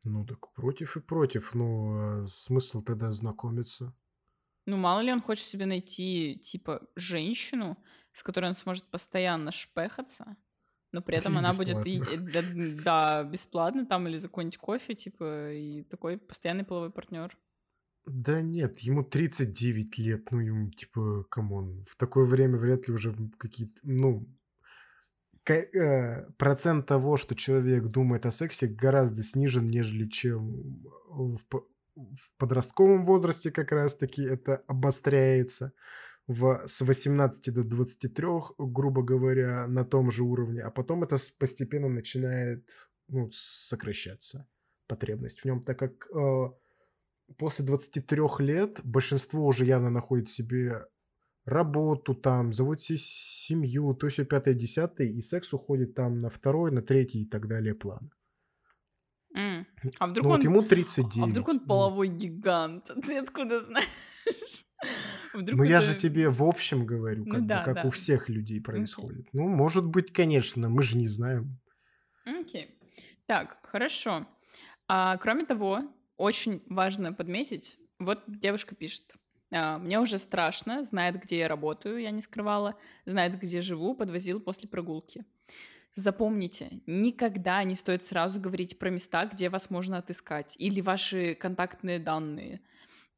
Ну 0.06 0.24
так 0.24 0.54
против 0.54 0.98
и 0.98 1.02
против. 1.02 1.56
Ну, 1.56 2.24
а 2.24 2.28
смысл 2.28 2.82
тогда 2.82 3.12
знакомиться? 3.12 3.94
Ну, 4.68 4.78
мало 4.78 5.02
ли 5.02 5.12
он 5.12 5.22
хочет 5.22 5.46
себе 5.46 5.66
найти, 5.66 6.40
типа, 6.44 6.88
женщину, 6.96 7.78
с 8.14 8.24
которой 8.24 8.50
он 8.50 8.56
сможет 8.56 8.90
постоянно 8.90 9.52
шпехаться, 9.52 10.38
но 10.92 11.02
при 11.02 11.18
этом 11.18 11.38
она 11.38 11.54
будет, 11.54 11.86
и, 11.86 12.00
да, 12.00 12.42
да, 12.84 13.24
бесплатно 13.24 13.86
там 13.86 14.08
или 14.08 14.18
за 14.18 14.28
какой-нибудь 14.28 14.58
кофе, 14.58 14.94
типа, 14.94 15.54
и 15.54 15.84
такой 15.84 16.18
постоянный 16.18 16.64
половой 16.66 16.92
партнер. 16.92 17.38
Да 18.06 18.42
нет, 18.42 18.80
ему 18.80 19.04
39 19.04 19.98
лет, 19.98 20.32
ну 20.32 20.40
ему, 20.40 20.70
типа, 20.70 21.24
come 21.30 21.61
on, 21.61 21.84
в 21.90 21.96
такое 21.96 22.26
время 22.26 22.58
вряд 22.58 22.88
ли 22.88 22.94
уже 22.94 23.16
какие-то, 23.38 23.80
ну, 23.82 24.28
процент 26.38 26.88
того, 26.88 27.18
что 27.18 27.36
человек 27.36 27.86
думает 27.86 28.26
о 28.26 28.32
сексе, 28.32 28.68
гораздо 28.68 29.24
снижен, 29.24 29.66
нежели 29.70 30.08
чем 30.08 30.84
в, 31.08 31.40
в 31.96 32.32
подростковом 32.38 33.06
возрасте 33.06 33.52
как 33.52 33.72
раз-таки 33.72 34.24
это 34.24 34.64
обостряется. 34.68 35.74
В, 36.28 36.64
с 36.66 36.82
18 36.82 37.54
до 37.54 37.64
23, 37.64 38.28
грубо 38.58 39.04
говоря, 39.04 39.68
на 39.68 39.86
том 39.86 40.10
же 40.10 40.24
уровне, 40.24 40.62
а 40.62 40.72
потом 40.72 41.04
это 41.04 41.18
постепенно 41.38 41.88
начинает 41.88 42.68
ну, 43.08 43.30
сокращаться, 43.32 44.48
потребность 44.88 45.42
в 45.42 45.46
нем, 45.46 45.62
так 45.62 45.78
как 45.78 46.08
э, 46.10 46.50
после 47.38 47.66
23 47.66 48.20
лет 48.40 48.82
большинство 48.84 49.46
уже 49.46 49.66
явно 49.66 49.92
находит 49.92 50.30
себе 50.30 50.88
работу 51.46 52.16
там, 52.16 52.54
заводите 52.54 52.96
семью, 52.98 53.94
то 53.94 54.10
все 54.10 54.26
пятое, 54.26 54.54
десятое, 54.54 55.08
и 55.08 55.22
секс 55.22 55.54
уходит 55.54 55.96
там 55.96 56.22
на 56.22 56.30
второй, 56.30 56.72
на 56.72 56.82
третий 56.82 57.22
и 57.22 57.26
так 57.26 57.48
далее 57.48 57.76
план. 57.76 58.12
Mm. 59.36 59.66
А 60.00 60.08
вдруг 60.08 60.26
ну, 60.26 60.32
он... 60.32 60.38
Вот 60.38 60.44
ему 60.44 60.62
39. 60.64 61.18
А 61.18 61.26
вдруг 61.28 61.48
он 61.50 61.60
половой 61.60 62.08
гигант? 62.08 62.90
Ты 63.06 63.18
откуда 63.18 63.62
знаешь? 63.64 64.66
Вдруг 65.34 65.58
ну, 65.58 65.64
это... 65.64 65.72
я 65.72 65.82
же 65.82 65.96
тебе 65.96 66.30
в 66.30 66.44
общем 66.44 66.86
говорю, 66.86 67.26
ну 67.26 67.32
как, 67.32 67.42
ну, 67.42 67.48
да, 67.48 67.60
бы, 67.60 67.66
как 67.66 67.76
да. 67.76 67.84
у 67.86 67.90
всех 67.90 68.30
людей 68.30 68.62
происходит. 68.62 69.26
Okay. 69.26 69.30
Ну, 69.34 69.48
может 69.50 69.86
быть, 69.86 70.14
конечно, 70.14 70.70
мы 70.70 70.84
же 70.84 70.98
не 70.98 71.08
знаем. 71.08 71.60
Окей. 72.26 72.66
Okay. 72.66 72.70
Так, 73.28 73.58
хорошо. 73.64 74.26
А, 74.88 75.18
кроме 75.18 75.46
того, 75.46 75.82
очень 76.18 76.64
важно 76.70 77.12
подметить, 77.12 77.78
вот 78.00 78.24
девушка 78.28 78.76
пишет, 78.76 79.04
а, 79.14 79.18
мне 79.52 80.00
уже 80.00 80.20
страшно, 80.20 80.84
знает, 80.84 81.22
где 81.22 81.40
я 81.40 81.48
работаю, 81.48 82.00
я 82.00 82.12
не 82.12 82.22
скрывала, 82.22 82.76
знает, 83.06 83.40
где 83.40 83.62
живу, 83.62 83.96
подвозил 83.96 84.40
после 84.40 84.68
прогулки. 84.68 85.24
Запомните, 85.96 86.82
никогда 86.88 87.64
не 87.64 87.76
стоит 87.76 88.04
сразу 88.04 88.42
говорить 88.42 88.78
про 88.78 88.90
места, 88.90 89.26
где 89.28 89.48
вас 89.48 89.70
можно 89.70 89.98
отыскать, 89.98 90.54
или 90.58 90.82
ваши 90.82 91.36
контактные 91.36 92.00
данные. 92.00 92.60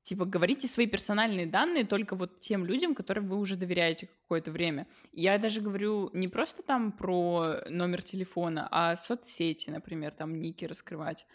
Типа, 0.04 0.26
говорите 0.26 0.68
свои 0.68 0.86
персональные 0.86 1.48
данные 1.48 1.86
только 1.86 2.16
вот 2.16 2.40
тем 2.40 2.66
людям, 2.66 2.96
которым 2.96 3.28
вы 3.28 3.38
уже 3.38 3.58
доверяете 3.58 4.08
какое-то 4.22 4.52
время. 4.52 4.88
Я 5.12 5.38
даже 5.38 5.60
говорю 5.60 6.12
не 6.14 6.28
просто 6.28 6.62
там 6.62 6.92
про 6.92 7.62
номер 7.68 8.04
телефона, 8.04 8.68
а 8.72 8.96
соцсети, 8.96 9.70
например, 9.70 10.12
там 10.12 10.40
ники 10.40 10.64
раскрывать 10.64 11.26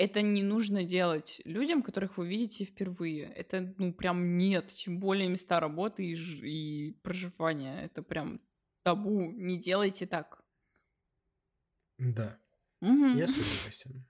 это 0.00 0.22
не 0.22 0.42
нужно 0.42 0.82
делать 0.82 1.42
людям, 1.44 1.82
которых 1.82 2.16
вы 2.16 2.26
видите 2.26 2.64
впервые. 2.64 3.24
Это, 3.24 3.74
ну, 3.76 3.92
прям 3.92 4.38
нет. 4.38 4.68
Тем 4.68 4.98
более 4.98 5.28
места 5.28 5.60
работы 5.60 6.04
и, 6.04 6.14
и 6.14 6.92
проживания. 7.02 7.82
Это 7.84 8.02
прям 8.02 8.40
табу. 8.82 9.30
Не 9.32 9.58
делайте 9.58 10.06
так. 10.06 10.42
Да. 11.98 12.38
Угу. 12.80 13.18
Я 13.18 13.26
согласен. 13.26 14.06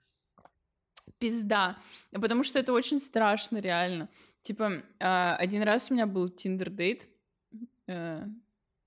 Пизда. 1.19 1.77
Потому 2.11 2.43
что 2.43 2.57
это 2.57 2.71
очень 2.71 2.99
страшно, 2.99 3.57
реально. 3.57 4.09
Типа, 4.43 4.83
а, 4.99 5.35
один 5.35 5.61
раз 5.63 5.91
у 5.91 5.93
меня 5.93 6.07
был 6.07 6.29
тиндер-дейт. 6.29 7.09
Э, 7.87 8.25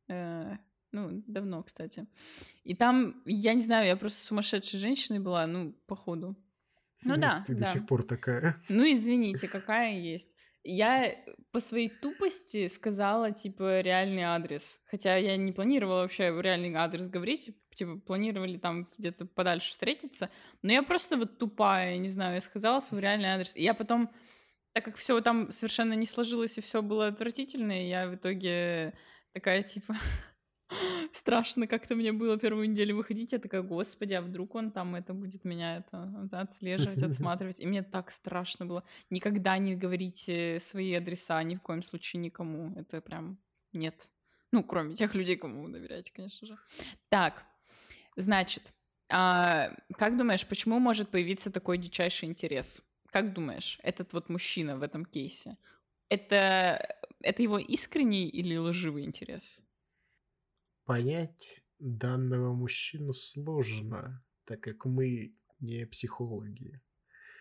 э, 0.09 0.57
ну, 0.91 1.23
давно, 1.27 1.63
кстати. 1.63 2.07
И 2.65 2.75
там, 2.75 3.23
я 3.27 3.53
не 3.53 3.61
знаю, 3.61 3.87
я 3.87 3.97
просто 3.97 4.25
сумасшедшей 4.25 4.81
женщиной 4.81 5.21
была, 5.21 5.47
ну, 5.47 5.73
походу. 5.87 6.35
Ну 7.05 7.17
да, 7.17 7.45
Ты 7.47 7.55
да. 7.55 7.65
до 7.65 7.71
сих 7.71 7.87
пор 7.87 8.03
такая. 8.03 8.61
Ну 8.69 8.85
извините, 8.91 9.49
какая 9.49 9.99
есть. 9.99 10.35
Я 10.67 11.15
по 11.53 11.61
своей 11.61 11.91
тупости 11.91 12.69
сказала, 12.69 13.33
типа, 13.33 13.81
реальный 13.83 14.23
адрес. 14.23 14.81
Хотя 14.87 15.17
я 15.17 15.37
не 15.37 15.53
планировала 15.53 16.03
вообще 16.03 16.35
реальный 16.41 16.75
адрес 16.75 17.09
говорить, 17.09 17.55
типа, 17.75 17.99
планировали 17.99 18.57
там 18.57 18.89
где-то 18.97 19.27
подальше 19.27 19.73
встретиться. 19.73 20.31
Но 20.63 20.73
я 20.73 20.83
просто 20.83 21.19
вот 21.19 21.39
тупая, 21.39 21.99
не 21.99 22.09
знаю, 22.09 22.37
я 22.37 22.41
сказала 22.41 22.81
свой 22.81 23.03
реальный 23.03 23.29
адрес. 23.29 23.55
И 23.55 23.63
я 23.63 23.75
потом, 23.75 24.11
так 24.73 24.87
как 24.87 24.97
все 24.97 25.21
там 25.21 25.51
совершенно 25.51 25.93
не 25.93 26.07
сложилось 26.07 26.57
и 26.57 26.63
все 26.63 26.81
было 26.81 27.09
отвратительно, 27.09 27.87
я 27.87 28.09
в 28.09 28.15
итоге 28.15 28.95
такая, 29.33 29.63
типа, 29.63 29.95
страшно 31.15 31.67
как-то 31.67 31.95
мне 31.95 32.13
было 32.13 32.39
первую 32.39 32.69
неделю 32.69 32.97
выходить. 32.97 33.33
Я 33.33 33.39
такая, 33.39 33.63
господи, 33.63 34.15
а 34.15 34.23
вдруг 34.23 34.55
он 34.55 34.71
там 34.73 34.97
это 34.97 35.15
будет 35.15 35.45
меня 35.45 35.79
это, 35.79 36.29
отслеживать, 36.33 37.03
отсматривать. 37.03 37.61
И 37.61 37.67
мне 37.67 37.83
так 37.83 38.11
страшно 38.11 38.67
было. 38.67 38.85
Никогда 39.11 39.57
не 39.59 39.77
говорите 39.77 40.59
свои 40.61 40.93
адреса 40.95 41.43
ни 41.43 41.55
в 41.55 41.63
коем 41.63 41.83
случае 41.83 42.21
никому. 42.21 42.75
Это 42.77 43.01
прям 43.01 43.39
нет. 43.73 44.11
Ну, 44.51 44.65
кроме 44.65 44.95
тех 44.95 45.15
людей, 45.15 45.37
кому 45.37 45.63
вы 45.63 45.69
доверяете, 45.71 46.13
конечно 46.13 46.47
же. 46.47 46.59
Так, 47.09 47.45
значит, 48.17 48.73
а, 49.09 49.71
как 49.97 50.17
думаешь, 50.17 50.47
почему 50.47 50.79
может 50.79 51.11
появиться 51.11 51.51
такой 51.51 51.79
дичайший 51.79 52.29
интерес? 52.29 52.83
Как 53.11 53.33
думаешь, 53.33 53.79
этот 53.83 54.13
вот 54.13 54.29
мужчина 54.29 54.77
в 54.77 54.83
этом 54.83 55.05
кейсе, 55.05 55.57
это, 56.09 56.97
это 57.21 57.43
его 57.43 57.59
искренний 57.59 58.29
или 58.29 58.57
лживый 58.57 59.05
интерес? 59.05 59.63
Понять 60.85 61.63
данного 61.79 62.53
мужчину 62.53 63.13
сложно, 63.13 64.23
так 64.45 64.61
как 64.61 64.85
мы 64.85 65.35
не 65.61 65.87
психологи. 65.87 66.81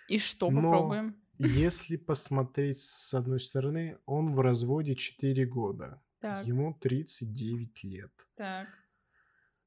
И 0.07 0.17
что, 0.17 0.49
Но 0.49 0.61
попробуем? 0.61 1.15
если 1.37 1.97
посмотреть 1.97 2.79
с 2.79 3.13
одной 3.13 3.39
стороны, 3.39 3.97
он 4.05 4.33
в 4.33 4.39
разводе 4.39 4.95
4 4.95 5.45
года. 5.45 6.01
Так. 6.19 6.45
Ему 6.45 6.73
39 6.79 7.83
лет. 7.83 8.11
Так. 8.35 8.67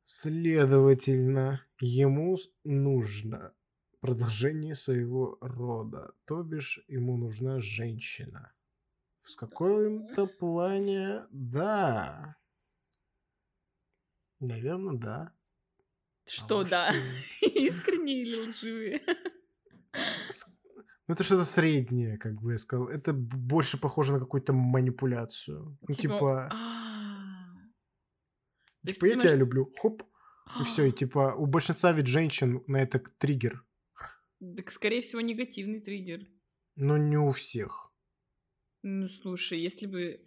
Следовательно, 0.04 1.62
ему 1.80 2.38
нужно 2.64 3.52
продолжение 4.00 4.74
своего 4.74 5.36
рода, 5.40 6.14
то 6.26 6.42
бишь 6.42 6.80
ему 6.86 7.16
нужна 7.16 7.58
женщина. 7.58 8.52
В 9.22 9.34
каком-то 9.36 10.26
плане, 10.26 11.26
да, 11.30 12.36
Наверное, 14.48 14.96
да. 14.96 15.32
Что, 16.26 16.60
а 16.60 16.64
да? 16.64 16.94
Искренние 17.40 18.22
или 18.22 18.46
лживые? 18.46 19.02
Ну, 21.08 21.14
это 21.14 21.22
что-то 21.22 21.44
среднее, 21.44 22.18
как 22.18 22.40
бы 22.42 22.52
я 22.52 22.58
сказал. 22.58 22.88
Это 22.88 23.12
больше 23.12 23.80
похоже 23.80 24.12
на 24.12 24.18
какую-то 24.18 24.52
манипуляцию. 24.52 25.78
Ну, 25.80 25.94
типа... 25.94 26.14
Типа, 26.14 26.48
а. 26.52 27.56
типа 28.84 29.04
я 29.06 29.16
тебя 29.16 29.36
люблю. 29.36 29.72
Хоп. 29.80 30.02
И 30.60 30.64
все. 30.64 30.86
И 30.86 30.92
типа 30.92 31.34
у 31.36 31.46
большинства 31.46 31.92
ведь 31.92 32.08
женщин 32.08 32.62
на 32.66 32.78
это 32.78 32.98
триггер. 33.18 33.64
Так, 34.56 34.70
скорее 34.70 35.00
всего, 35.00 35.20
негативный 35.20 35.80
триггер. 35.80 36.26
Но 36.74 36.96
не 36.96 37.16
у 37.16 37.30
всех. 37.30 37.92
Ну, 38.82 39.08
слушай, 39.08 39.58
если 39.58 39.86
бы... 39.86 40.20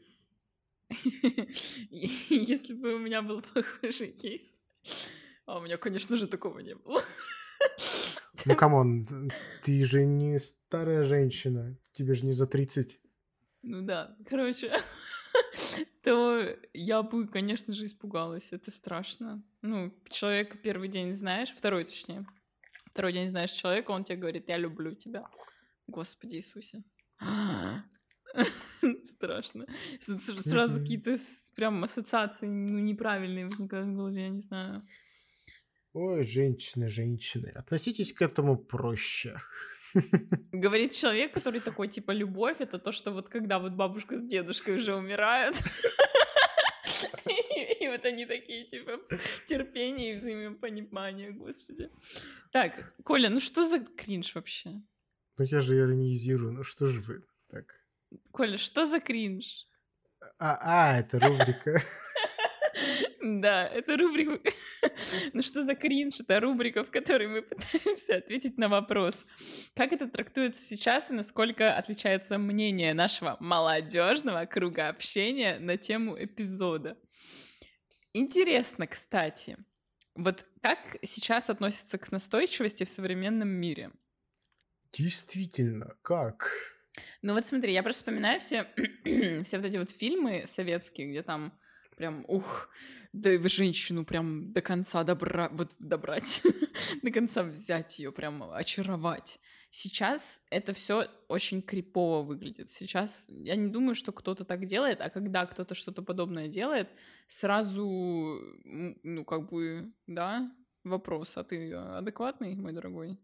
Если 1.90 2.74
бы 2.74 2.96
у 2.96 3.00
меня 3.00 3.22
был 3.22 3.42
похожий 3.42 4.12
кейс... 4.12 4.60
А 5.46 5.58
у 5.58 5.62
меня, 5.62 5.78
конечно 5.78 6.16
же, 6.16 6.28
такого 6.28 6.60
не 6.60 6.76
было. 6.76 7.04
Ну, 8.46 8.56
come 8.58 9.00
on, 9.00 9.32
ты 9.64 9.84
же 9.84 10.06
не 10.06 10.40
старая 10.40 11.04
женщина. 11.04 11.76
Тебе 11.92 12.14
же 12.14 12.26
не 12.26 12.34
за 12.34 12.46
30. 12.46 13.00
Ну 13.64 13.82
да, 13.82 14.16
короче, 14.28 14.72
то 16.04 16.56
я 16.74 17.02
бы, 17.02 17.28
конечно 17.28 17.74
же, 17.74 17.86
испугалась. 17.86 18.52
Это 18.52 18.72
страшно. 18.72 19.44
Ну, 19.62 19.94
человек 20.10 20.62
первый 20.62 20.88
день 20.88 21.16
знаешь, 21.16 21.50
второй 21.50 21.84
точнее. 21.86 22.26
Второй 22.86 23.14
день 23.14 23.30
знаешь 23.30 23.52
человека, 23.52 23.92
он 23.92 24.04
тебе 24.04 24.20
говорит, 24.20 24.48
я 24.48 24.58
люблю 24.58 24.94
тебя. 24.96 25.28
Господи 25.88 26.36
Иисусе. 26.36 26.84
Страшно. 29.06 29.66
Сразу 30.40 30.82
какие-то 30.82 31.18
прям 31.56 31.84
ассоциации 31.84 32.48
ну, 32.48 32.80
неправильные 32.80 33.46
возникают 33.46 33.88
в 33.88 33.96
голове, 33.96 34.24
я 34.24 34.30
не 34.30 34.42
знаю. 34.42 34.88
Ой, 35.94 36.24
женщины, 36.24 36.90
женщины, 36.90 37.52
относитесь 37.56 38.14
к 38.14 38.22
этому 38.22 38.58
проще. 38.58 39.42
Говорит 40.52 40.94
человек, 40.94 41.34
который 41.34 41.62
такой, 41.62 41.88
типа, 41.88 42.12
любовь— 42.12 42.58
это 42.60 42.78
то, 42.78 42.92
что 42.92 43.12
вот 43.12 43.30
когда 43.30 43.58
вот 43.58 43.74
бабушка 43.74 44.18
с 44.18 44.24
дедушкой 44.24 44.78
уже 44.78 44.96
умирают, 44.96 45.58
и 47.80 47.88
вот 47.88 48.06
они 48.06 48.26
такие, 48.26 48.66
типа, 48.66 49.00
терпение 49.48 50.14
и 50.14 50.18
взаимопонимание, 50.18 51.32
господи. 51.32 51.90
Так, 52.52 52.94
Коля, 53.04 53.30
ну 53.30 53.40
что 53.40 53.64
за 53.64 53.80
кринж 53.80 54.36
вообще? 54.36 54.82
Ну 55.38 55.46
я 55.46 55.62
же 55.62 55.76
иронизирую, 55.76 56.54
ну 56.54 56.64
что 56.64 56.88
же 56.88 57.02
вы 57.02 57.24
так? 57.50 57.79
Коля, 58.32 58.58
что 58.58 58.86
за 58.86 59.00
кринж? 59.00 59.68
А, 60.38 60.58
а 60.62 61.00
это 61.00 61.20
рубрика. 61.20 61.84
Да, 63.22 63.68
это 63.68 63.98
рубрика... 63.98 64.40
Ну 65.34 65.42
что 65.42 65.64
за 65.64 65.76
кринж? 65.76 66.22
Это 66.22 66.40
рубрика, 66.40 66.84
в 66.84 66.90
которой 66.90 67.28
мы 67.28 67.42
пытаемся 67.42 68.16
ответить 68.16 68.58
на 68.58 68.70
вопрос. 68.70 69.26
Как 69.76 69.92
это 69.92 70.08
трактуется 70.08 70.62
сейчас 70.62 71.12
и 71.12 71.14
насколько 71.14 71.76
отличается 71.76 72.38
мнение 72.38 72.94
нашего 72.94 73.36
молодежного 73.40 74.46
круга 74.46 74.88
общения 74.88 75.60
на 75.60 75.78
тему 75.78 76.16
эпизода? 76.18 76.98
Интересно, 78.14 78.88
кстати, 78.88 79.58
вот 80.16 80.46
как 80.62 80.80
сейчас 81.04 81.50
относятся 81.50 81.98
к 81.98 82.12
настойчивости 82.12 82.84
в 82.84 82.90
современном 82.90 83.50
мире? 83.50 83.92
Действительно, 84.92 85.96
как? 86.02 86.79
Ну 87.22 87.34
вот 87.34 87.46
смотри, 87.48 87.74
я 87.74 87.84
просто 87.84 88.02
вспоминаю 88.02 88.40
все, 88.40 88.68
все 89.44 89.58
вот 89.58 89.66
эти 89.66 89.78
вот 89.78 89.90
фильмы 89.90 90.46
советские, 90.48 91.10
где 91.10 91.24
там 91.24 91.54
прям, 91.96 92.24
ух, 92.28 92.70
да 93.12 93.38
женщину 93.50 94.06
прям 94.06 94.54
до 94.54 94.62
конца 94.62 95.04
добра, 95.04 95.50
вот 95.52 95.76
добрать, 95.80 96.42
до 97.04 97.12
конца 97.12 97.44
взять 97.44 98.00
ее, 98.00 98.12
прям 98.12 98.44
очаровать. 98.44 99.40
Сейчас 99.72 100.42
это 100.50 100.74
все 100.74 101.08
очень 101.28 101.62
крипово 101.62 102.24
выглядит. 102.24 102.72
Сейчас 102.72 103.28
я 103.30 103.56
не 103.56 103.68
думаю, 103.68 103.94
что 103.94 104.12
кто-то 104.12 104.44
так 104.44 104.66
делает, 104.66 105.02
а 105.02 105.10
когда 105.10 105.46
кто-то 105.46 105.76
что-то 105.76 106.02
подобное 106.02 106.48
делает, 106.48 106.90
сразу, 107.28 108.40
ну, 108.64 109.26
как 109.26 109.50
бы, 109.50 109.94
да, 110.08 110.52
вопрос, 110.84 111.38
а 111.38 111.44
ты 111.44 111.72
адекватный, 111.74 112.56
мой 112.56 112.74
дорогой? 112.74 113.20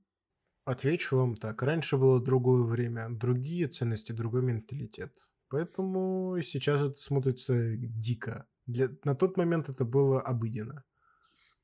Отвечу 0.66 1.18
вам 1.18 1.36
так. 1.36 1.62
Раньше 1.62 1.96
было 1.98 2.20
другое 2.20 2.64
время, 2.64 3.10
другие 3.10 3.68
ценности, 3.68 4.12
другой 4.12 4.42
менталитет. 4.42 5.12
Поэтому 5.50 6.38
сейчас 6.42 6.82
это 6.82 6.98
смотрится 6.98 7.54
дико. 7.78 8.48
Для... 8.66 8.90
На 9.04 9.16
тот 9.16 9.38
момент 9.38 9.70
это 9.70 9.86
было 9.86 10.20
обыденно. 10.22 10.84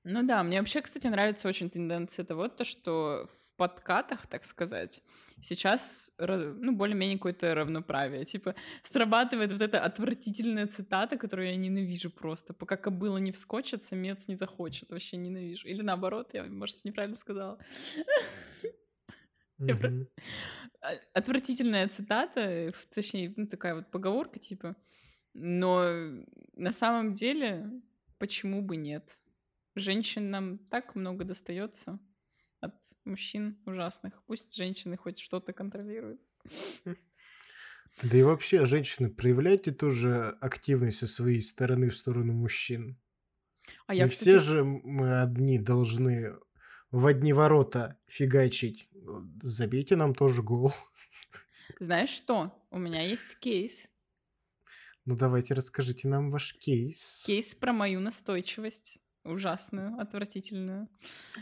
Ну 0.03 0.23
да, 0.23 0.41
мне 0.43 0.59
вообще, 0.59 0.81
кстати, 0.81 1.07
нравится 1.07 1.47
очень 1.47 1.69
тенденция 1.69 2.25
того, 2.25 2.47
то, 2.47 2.63
что 2.63 3.27
в 3.31 3.55
подкатах, 3.55 4.25
так 4.25 4.45
сказать, 4.45 5.03
сейчас, 5.41 6.11
ну, 6.17 6.75
более-менее 6.75 7.17
какое-то 7.17 7.53
равноправие. 7.53 8.25
Типа, 8.25 8.55
срабатывает 8.83 9.51
вот 9.51 9.61
эта 9.61 9.83
отвратительная 9.83 10.65
цитата, 10.65 11.17
которую 11.17 11.49
я 11.49 11.55
ненавижу 11.55 12.09
просто. 12.09 12.53
Пока 12.53 12.77
кобыла 12.77 13.17
не 13.17 13.31
вскочит, 13.31 13.83
самец 13.83 14.27
не 14.27 14.35
захочет. 14.35 14.89
Вообще 14.89 15.17
ненавижу. 15.17 15.67
Или 15.67 15.83
наоборот, 15.83 16.29
я, 16.33 16.43
может, 16.45 16.83
неправильно 16.83 17.17
сказала. 17.17 17.59
А, 20.83 20.93
отвратительная 21.13 21.87
цитата, 21.89 22.73
точнее, 22.93 23.33
ну, 23.37 23.47
такая 23.47 23.75
вот 23.75 23.91
поговорка, 23.91 24.39
типа. 24.39 24.75
Но 25.33 25.83
на 26.53 26.73
самом 26.73 27.13
деле, 27.13 27.69
почему 28.17 28.61
бы 28.61 28.77
нет? 28.77 29.19
Женщинам 29.75 30.57
так 30.69 30.95
много 30.95 31.23
достается 31.23 31.99
от 32.59 32.75
мужчин 33.05 33.57
ужасных. 33.65 34.23
Пусть 34.25 34.55
женщины 34.55 34.97
хоть 34.97 35.19
что-то 35.19 35.53
контролируют. 35.53 36.21
Да 38.03 38.17
и 38.17 38.23
вообще, 38.23 38.65
женщины, 38.65 39.09
проявляйте 39.09 39.71
тоже 39.71 40.37
активность 40.41 40.99
со 40.99 41.07
своей 41.07 41.41
стороны 41.41 41.89
в 41.89 41.97
сторону 41.97 42.33
мужчин. 42.33 42.99
А 43.85 43.93
я, 43.93 44.05
Не 44.05 44.09
кстати... 44.09 44.29
все 44.29 44.39
же 44.39 44.63
мы 44.63 45.21
одни 45.21 45.59
должны 45.59 46.35
в 46.91 47.07
одни 47.07 47.33
ворота 47.33 47.97
фигачить. 48.07 48.89
Забейте 49.41 49.95
нам 49.95 50.13
тоже 50.13 50.43
гол. 50.43 50.71
Знаешь 51.79 52.09
что? 52.09 52.51
У 52.69 52.77
меня 52.77 53.01
есть 53.01 53.39
кейс. 53.39 53.89
Ну 55.05 55.15
давайте 55.15 55.53
расскажите 55.53 56.07
нам 56.07 56.29
ваш 56.29 56.53
кейс. 56.55 57.23
Кейс 57.25 57.55
про 57.55 57.73
мою 57.73 57.99
настойчивость. 57.99 58.99
Ужасную, 59.23 59.99
отвратительную. 59.99 60.89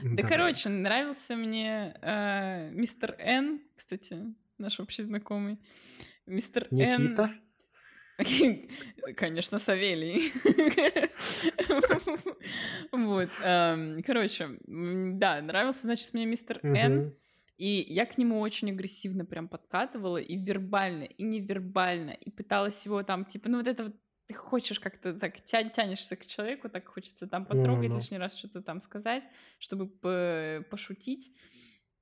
Давай. 0.02 0.18
Да, 0.18 0.28
короче, 0.28 0.68
нравился 0.68 1.38
мне 1.38 1.96
э, 2.02 2.72
мистер 2.72 3.16
Н, 3.20 3.62
кстати, 3.74 4.36
наш 4.58 4.82
общий 4.82 5.04
знакомый. 5.04 5.60
Мистер 6.26 6.68
Никита? 6.72 7.24
Н... 7.24 7.42
Конечно, 9.16 9.60
Савелий. 9.60 10.32
Вот. 12.92 13.30
Эм, 13.44 14.04
короче, 14.04 14.60
да, 14.66 15.42
нравился, 15.42 15.84
значит, 15.84 16.14
мне 16.14 16.26
мистер 16.26 16.60
Н. 16.64 17.14
И 17.58 17.86
я 17.90 18.06
к 18.06 18.18
нему 18.18 18.40
очень 18.40 18.72
агрессивно 18.72 19.26
прям 19.26 19.50
подкатывала, 19.50 20.18
и 20.18 20.38
вербально, 20.38 21.04
и 21.04 21.24
невербально, 21.24 22.12
и 22.12 22.32
пыталась 22.32 22.86
его 22.86 23.04
там, 23.04 23.26
типа, 23.26 23.50
ну 23.50 23.58
вот 23.58 23.68
это 23.68 23.84
вот 23.84 23.96
ты 24.28 24.34
хочешь 24.36 24.80
как-то 24.80 25.14
так 25.14 25.44
тя 25.44 25.64
тянешься 25.64 26.16
к 26.16 26.26
человеку, 26.26 26.70
так 26.70 26.88
хочется 26.88 27.28
там 27.28 27.46
потрогать, 27.46 27.90
no, 27.90 27.94
no. 27.94 27.96
лишний 27.96 28.18
раз 28.20 28.38
что-то 28.38 28.62
там 28.62 28.80
сказать, 28.80 29.24
чтобы 29.58 29.88
по 29.88 30.64
пошутить. 30.70 31.34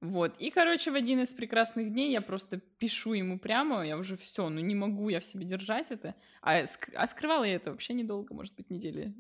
Вот. 0.02 0.36
И, 0.38 0.52
короче, 0.52 0.92
в 0.92 0.96
один 0.96 1.22
из 1.22 1.34
прекрасных 1.34 1.92
дней 1.92 2.12
я 2.12 2.22
просто 2.22 2.58
пишу 2.78 3.14
ему 3.14 3.40
прямо, 3.40 3.86
я 3.86 3.98
уже 3.98 4.16
все, 4.16 4.48
ну 4.50 4.60
не 4.60 4.76
могу 4.76 5.10
я 5.10 5.20
в 5.20 5.26
себе 5.26 5.44
держать 5.46 5.90
это. 5.92 6.14
А, 6.42 6.64
ск- 6.64 6.94
а 6.94 7.08
скрывала 7.08 7.44
я 7.46 7.56
это 7.56 7.72
вообще 7.72 7.94
недолго, 7.94 8.34
может 8.36 8.56
быть, 8.56 8.70
недели 8.70 9.16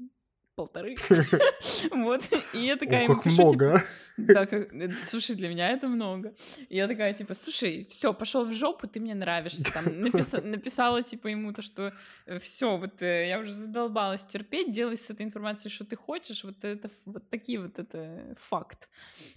полторы. 0.57 0.95
Вот. 1.91 2.29
И 2.53 2.57
я 2.57 2.75
такая 2.75 3.03
ему 3.03 3.21
пишу, 3.21 3.43
много. 3.43 3.83
Да, 4.17 4.47
э, 4.51 4.89
слушай, 5.05 5.35
для 5.35 5.49
меня 5.49 5.69
это 5.69 5.87
много. 5.87 6.33
И 6.69 6.75
я 6.75 6.87
такая, 6.87 7.13
типа, 7.13 7.35
слушай, 7.35 7.87
все, 7.89 8.13
пошел 8.13 8.43
в 8.43 8.53
жопу, 8.53 8.87
ты 8.87 8.99
мне 8.99 9.15
нравишься. 9.15 9.71
Там 9.71 9.85
написала, 10.51 11.03
типа, 11.03 11.27
ему 11.27 11.53
то, 11.53 11.61
что 11.61 11.93
э, 12.25 12.39
все, 12.39 12.77
вот 12.77 13.01
э, 13.01 13.27
я 13.29 13.39
уже 13.39 13.53
задолбалась 13.53 14.25
терпеть, 14.25 14.71
делай 14.71 14.97
с 14.97 15.09
этой 15.09 15.25
информацией, 15.25 15.71
что 15.71 15.85
ты 15.85 15.95
хочешь. 15.95 16.43
Вот 16.43 16.63
это 16.63 16.89
вот 17.05 17.29
такие 17.29 17.59
вот 17.59 17.79
это 17.79 18.35
факт 18.39 18.89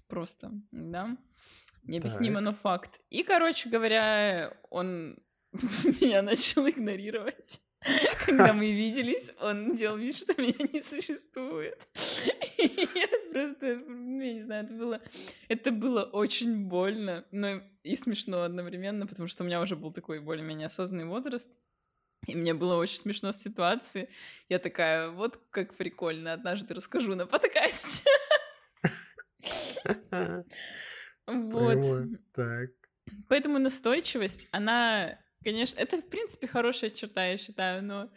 просто, 0.09 0.51
да. 0.73 1.17
Необъяснимо, 1.85 2.41
но 2.41 2.53
факт. 2.53 3.01
И, 3.11 3.23
короче 3.23 3.69
говоря, 3.69 4.55
он 4.71 5.19
меня 6.01 6.23
начал 6.23 6.69
игнорировать. 6.69 7.61
Когда 8.27 8.53
мы 8.53 8.73
виделись, 8.73 9.31
он 9.41 9.75
делал 9.75 9.97
вид, 9.97 10.17
что 10.17 10.35
меня 10.41 10.69
не 10.73 10.83
существует. 10.83 11.89
И 12.59 12.89
просто, 13.33 13.77
ну, 13.87 14.21
я 14.21 14.35
не 14.35 14.43
знаю, 14.43 14.65
это 14.65 14.75
было, 14.75 15.01
это 15.49 15.71
было 15.71 16.03
очень 16.03 16.67
больно, 16.67 17.25
но 17.31 17.63
и 17.83 17.97
смешно 17.97 18.43
одновременно, 18.43 19.07
потому 19.07 19.29
что 19.29 19.43
у 19.43 19.47
меня 19.47 19.61
уже 19.63 19.77
был 19.77 19.93
такой 19.93 20.21
более-менее 20.21 20.67
осознанный 20.67 21.07
возраст. 21.07 21.49
И 22.27 22.37
мне 22.37 22.53
было 22.53 22.77
очень 22.77 22.99
смешно 22.99 23.33
в 23.33 23.37
ситуации. 23.37 24.11
Я 24.51 24.59
такая, 24.59 25.09
вот 25.09 25.41
как 25.51 25.75
прикольно, 25.75 26.35
однажды 26.35 26.75
расскажу 26.75 27.15
на 27.15 27.27
подкасте. 27.27 28.05
Вот. 31.27 32.09
Так. 32.35 32.71
Поэтому 33.29 33.61
настойчивость, 33.61 34.49
она 34.51 35.17
Конечно, 35.43 35.79
это, 35.79 36.01
в 36.01 36.09
принципе, 36.09 36.47
хорошая 36.47 36.91
черта, 36.91 37.27
я 37.27 37.39
считаю, 37.39 37.83
но 37.83 38.11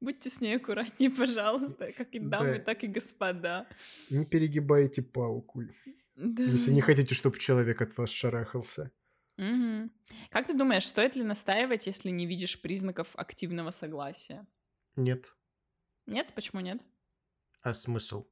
будьте 0.00 0.30
с 0.30 0.40
ней 0.40 0.56
аккуратнее, 0.56 1.10
пожалуйста, 1.10 1.92
как 1.92 2.14
и 2.14 2.20
дамы, 2.20 2.58
да. 2.58 2.64
так 2.64 2.84
и 2.84 2.86
господа. 2.86 3.66
Не 4.10 4.24
перегибайте 4.24 5.02
палку. 5.02 5.62
Если 6.16 6.70
не 6.70 6.80
хотите, 6.80 7.14
чтобы 7.14 7.38
человек 7.38 7.82
от 7.82 7.96
вас 7.96 8.10
шарахался. 8.10 8.92
Мгм. 9.36 9.90
Как 10.30 10.46
ты 10.46 10.54
думаешь, 10.54 10.86
стоит 10.86 11.16
ли 11.16 11.24
настаивать, 11.24 11.88
если 11.88 12.10
не 12.10 12.26
видишь 12.26 12.60
признаков 12.60 13.08
активного 13.14 13.72
согласия? 13.72 14.46
Нет. 14.94 15.34
Нет? 16.06 16.32
Почему 16.34 16.60
нет? 16.60 16.84
А 17.62 17.72
смысл 17.72 18.28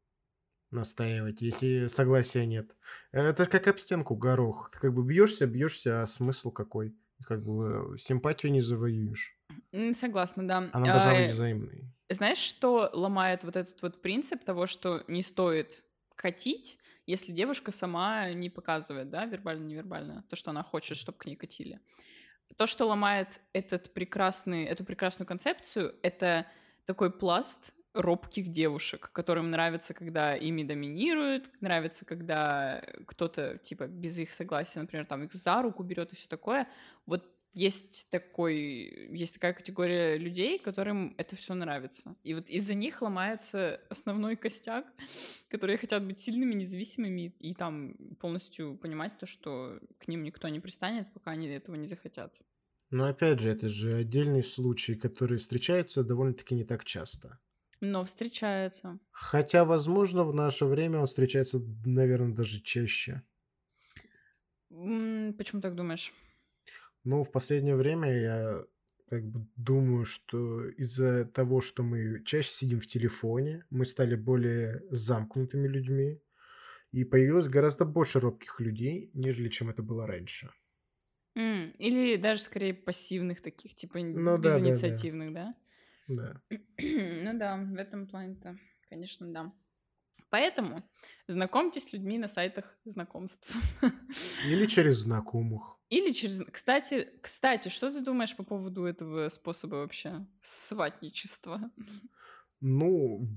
настаивать, 0.71 1.43
если 1.43 1.89
согласия 1.89 2.47
нет? 2.47 2.77
Это 3.11 3.47
как 3.47 3.67
об 3.67 3.79
стенку 3.79 4.15
горох. 4.15 4.71
Ты 4.71 4.79
как 4.79 4.95
бы 4.95 5.05
бьешься, 5.05 5.47
бьешься, 5.47 6.03
а 6.03 6.07
смысл 6.07 6.53
какой? 6.53 6.97
Как 7.27 7.43
бы 7.43 7.97
симпатию 7.99 8.53
не 8.53 8.61
завоюешь. 8.61 9.37
Согласна, 9.93 10.47
да. 10.47 10.71
Она 10.73 10.87
должна 10.87 11.13
А, 11.13 11.15
быть 11.23 11.31
взаимной. 11.31 11.85
Знаешь, 12.09 12.39
что 12.39 12.91
ломает 12.93 13.45
вот 13.45 13.57
этот 13.57 13.81
вот 13.83 14.03
принцип 14.03 14.45
того, 14.45 14.67
что 14.67 15.05
не 15.09 15.23
стоит 15.23 15.85
катить, 16.15 16.79
если 17.07 17.33
девушка 17.33 17.73
сама 17.73 18.31
не 18.31 18.49
показывает, 18.51 19.11
да, 19.11 19.25
вербально-невербально, 19.27 20.25
то, 20.29 20.37
что 20.37 20.51
она 20.51 20.63
хочет, 20.63 20.97
чтобы 20.97 21.19
к 21.19 21.27
ней 21.27 21.37
катили. 21.37 21.81
То, 22.57 22.67
что 22.67 22.87
ломает 22.87 23.41
этот 23.53 23.93
прекрасный, 23.95 24.65
эту 24.65 24.85
прекрасную 24.85 25.27
концепцию, 25.27 25.95
это 26.03 26.47
такой 26.85 27.11
пласт 27.11 27.73
робких 27.95 28.49
девушек, 28.49 29.11
которым 29.13 29.51
нравится, 29.51 29.95
когда 29.95 30.37
ими 30.37 30.63
доминируют, 30.63 31.51
нравится, 31.61 32.05
когда 32.05 32.83
кто-то, 33.07 33.59
типа, 33.59 33.87
без 33.87 34.19
их 34.19 34.31
согласия, 34.31 34.81
например, 34.81 35.07
там 35.07 35.25
их 35.25 35.35
за 35.35 35.63
руку 35.63 35.83
берет 35.83 36.13
и 36.13 36.17
все 36.17 36.29
такое. 36.29 36.69
Вот 37.07 37.29
есть 37.55 38.09
такой, 38.11 39.11
есть 39.15 39.35
такая 39.35 39.53
категория 39.53 40.17
людей, 40.17 40.59
которым 40.59 41.15
это 41.19 41.37
все 41.37 41.53
нравится. 41.53 42.17
И 42.23 42.33
вот 42.33 42.49
из-за 42.49 42.73
них 42.73 43.03
ломается 43.03 43.81
основной 43.91 44.37
костяк, 44.37 44.87
которые 45.49 45.77
хотят 45.77 46.05
быть 46.07 46.21
сильными, 46.21 46.55
независимыми 46.55 47.35
и 47.39 47.55
там 47.55 47.95
полностью 48.21 48.77
понимать 48.79 49.19
то, 49.19 49.27
что 49.27 49.79
к 49.99 50.09
ним 50.09 50.23
никто 50.23 50.49
не 50.49 50.61
пристанет, 50.61 51.13
пока 51.13 51.33
они 51.33 51.47
этого 51.49 51.77
не 51.77 51.87
захотят. 51.87 52.41
Но 52.91 53.07
опять 53.07 53.41
же, 53.41 53.51
это 53.51 53.69
же 53.69 53.91
отдельный 53.91 54.43
случай, 54.43 54.95
который 54.95 55.39
встречается 55.39 56.03
довольно-таки 56.05 56.55
не 56.55 56.65
так 56.65 56.85
часто. 56.85 57.39
Но 57.83 58.03
встречается. 58.07 58.99
Хотя, 59.11 59.65
возможно, 59.65 60.23
в 60.23 60.35
наше 60.35 60.67
время 60.67 60.99
он 60.99 61.07
встречается, 61.07 61.63
наверное, 61.87 62.35
даже 62.35 62.61
чаще. 62.61 63.23
М, 64.73 65.35
Почему 65.39 65.61
так 65.61 65.75
думаешь? 65.77 66.13
Ну, 67.05 67.23
в 67.25 67.33
последнее 67.33 67.77
время 67.77 68.13
я 68.21 68.65
как 69.09 69.25
бы 69.27 69.47
думаю, 69.57 70.05
что 70.05 70.67
из-за 70.69 71.25
того, 71.27 71.61
что 71.61 71.83
мы 71.83 72.23
чаще 72.25 72.51
сидим 72.51 72.81
в 72.81 72.87
телефоне, 72.87 73.67
мы 73.71 73.85
стали 73.85 74.15
более 74.15 74.83
замкнутыми 74.91 75.69
людьми, 75.69 76.23
и 76.93 77.05
появилось 77.05 77.49
гораздо 77.49 77.85
больше 77.87 78.21
робких 78.21 78.61
людей, 78.61 79.11
нежели 79.15 79.49
чем 79.51 79.71
это 79.71 79.83
было 79.83 80.07
раньше. 80.07 80.51
М, 81.35 81.71
Или 81.79 82.17
даже 82.17 82.41
скорее 82.43 82.75
пассивных 82.75 83.41
таких, 83.43 83.75
типа 83.75 84.03
Ну 84.13 84.39
да, 84.39 84.59
да, 84.61 84.79
да. 84.79 85.07
безинициативных, 85.07 85.33
да? 85.33 85.55
Да. 86.17 86.41
Ну 87.25 87.39
да, 87.39 87.57
в 87.57 87.77
этом 87.77 88.07
плане-то, 88.07 88.57
конечно, 88.89 89.27
да. 89.33 89.53
Поэтому 90.31 90.83
знакомьтесь 91.29 91.85
с 91.85 91.93
людьми 91.93 92.19
на 92.19 92.29
сайтах 92.29 92.79
знакомств. 92.85 93.55
Или 94.47 94.67
через 94.67 94.99
знакомых. 94.99 95.79
Или 95.91 96.13
через... 96.13 96.43
Кстати, 96.51 97.09
кстати, 97.21 97.69
что 97.69 97.93
ты 97.93 98.01
думаешь 98.01 98.35
по 98.35 98.43
поводу 98.43 98.85
этого 98.85 99.29
способа 99.29 99.77
вообще? 99.77 100.27
Сватничества. 100.41 101.71
Ну, 102.61 103.29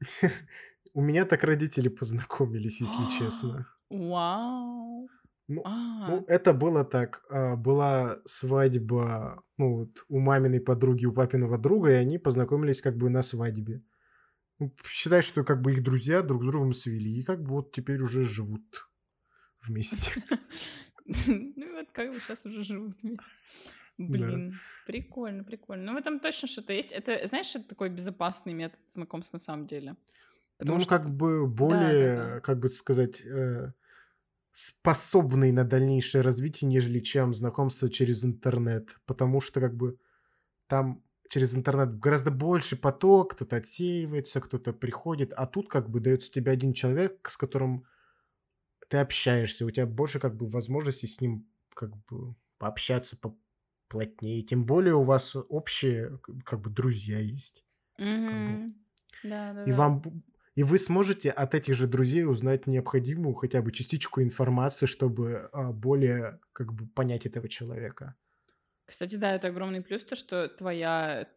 у 0.92 1.00
меня 1.00 1.24
так 1.24 1.42
родители 1.44 1.88
познакомились, 1.88 2.82
если 2.82 3.18
честно. 3.18 3.66
Вау. 3.88 5.08
Ну, 5.48 5.62
А, 5.64 6.08
Ну, 6.10 6.24
это 6.28 6.52
было 6.52 6.84
так. 6.84 7.24
а, 7.30 7.56
Была 7.56 8.18
свадьба, 8.24 9.42
ну, 9.58 9.76
вот 9.76 10.04
у 10.08 10.18
маминой 10.18 10.60
подруги, 10.60 11.06
у 11.06 11.12
папиного 11.12 11.56
друга, 11.58 11.90
и 11.90 11.94
они 11.94 12.18
познакомились 12.18 12.80
как 12.82 12.96
бы 12.96 13.10
на 13.10 13.22
свадьбе. 13.22 13.82
Ну, 14.58 14.72
считай, 14.84 15.22
что 15.22 15.44
как 15.44 15.60
бы 15.62 15.70
их 15.72 15.82
друзья 15.82 16.22
друг 16.22 16.42
с 16.42 16.46
другом 16.46 16.72
свели, 16.72 17.18
и 17.20 17.22
как 17.24 17.42
бы 17.42 17.50
вот 17.50 17.72
теперь 17.72 18.00
уже 18.02 18.24
живут 18.24 18.88
вместе. 19.66 20.22
Ну 21.06 21.72
вот 21.76 21.86
как 21.92 22.10
бы 22.12 22.18
сейчас 22.18 22.44
уже 22.46 22.64
живут 22.64 22.94
вместе. 23.02 23.22
Блин, 23.96 24.58
прикольно, 24.86 25.44
прикольно. 25.44 25.84
Ну 25.84 25.92
в 25.94 25.96
этом 25.96 26.18
точно 26.18 26.48
что-то 26.48 26.72
есть. 26.72 26.90
Это, 26.92 27.24
знаешь, 27.28 27.54
это 27.54 27.68
такой 27.68 27.90
безопасный 27.90 28.54
метод 28.54 28.80
знакомств 28.88 29.32
на 29.32 29.38
самом 29.38 29.66
деле. 29.66 29.94
Потому 30.58 30.78
Ну, 30.78 30.80
что 30.84 30.90
как 30.98 31.08
бы 31.08 31.46
более, 31.46 32.16
да. 32.16 32.40
как 32.40 32.58
бы 32.58 32.68
сказать, 32.70 33.20
э, 33.20 33.72
способный 34.58 35.52
на 35.52 35.64
дальнейшее 35.64 36.22
развитие, 36.22 36.68
нежели 36.68 37.00
чем 37.00 37.34
знакомство 37.34 37.90
через 37.90 38.24
интернет. 38.24 38.96
Потому 39.06 39.40
что 39.40 39.60
как 39.60 39.76
бы 39.76 39.98
там 40.68 41.04
через 41.30 41.54
интернет 41.56 41.98
гораздо 42.00 42.30
больше 42.30 42.76
поток, 42.76 43.34
кто-то 43.34 43.56
отсеивается, 43.56 44.40
кто-то 44.40 44.72
приходит, 44.72 45.32
а 45.34 45.46
тут 45.46 45.68
как 45.68 45.90
бы 45.90 46.00
дается 46.00 46.32
тебе 46.32 46.52
один 46.52 46.72
человек, 46.74 47.28
с 47.30 47.36
которым 47.36 47.86
ты 48.88 48.98
общаешься, 48.98 49.66
у 49.66 49.70
тебя 49.70 49.86
больше 49.86 50.20
как 50.20 50.36
бы 50.36 50.46
возможности 50.48 51.06
с 51.06 51.20
ним 51.20 51.48
как 51.74 51.96
бы 52.06 52.34
пообщаться 52.58 53.16
поплотнее, 53.18 54.42
тем 54.42 54.64
более 54.64 54.94
у 54.94 55.02
вас 55.02 55.34
общие 55.36 56.18
как 56.44 56.60
бы 56.60 56.70
друзья 56.70 57.18
есть. 57.18 57.64
Мгм. 57.98 58.74
Да, 59.22 59.52
да, 59.54 59.66
И 59.66 59.72
да. 59.72 59.80
вам 59.80 60.02
и 60.56 60.64
вы 60.64 60.78
сможете 60.78 61.30
от 61.30 61.54
этих 61.54 61.74
же 61.76 61.86
друзей 61.86 62.24
узнать 62.26 62.66
необходимую 62.66 63.34
хотя 63.34 63.62
бы 63.62 63.72
частичку 63.72 64.22
информации, 64.22 64.86
чтобы 64.86 65.48
а, 65.52 65.72
более 65.72 66.40
как 66.52 66.72
бы 66.74 66.88
понять 66.88 67.26
этого 67.26 67.48
человека. 67.48 68.16
Кстати, 68.86 69.16
да, 69.16 69.34
это 69.34 69.48
огромный 69.48 69.82
плюс, 69.82 70.04
то, 70.04 70.14
что 70.14 70.48
твоя, 70.48 71.28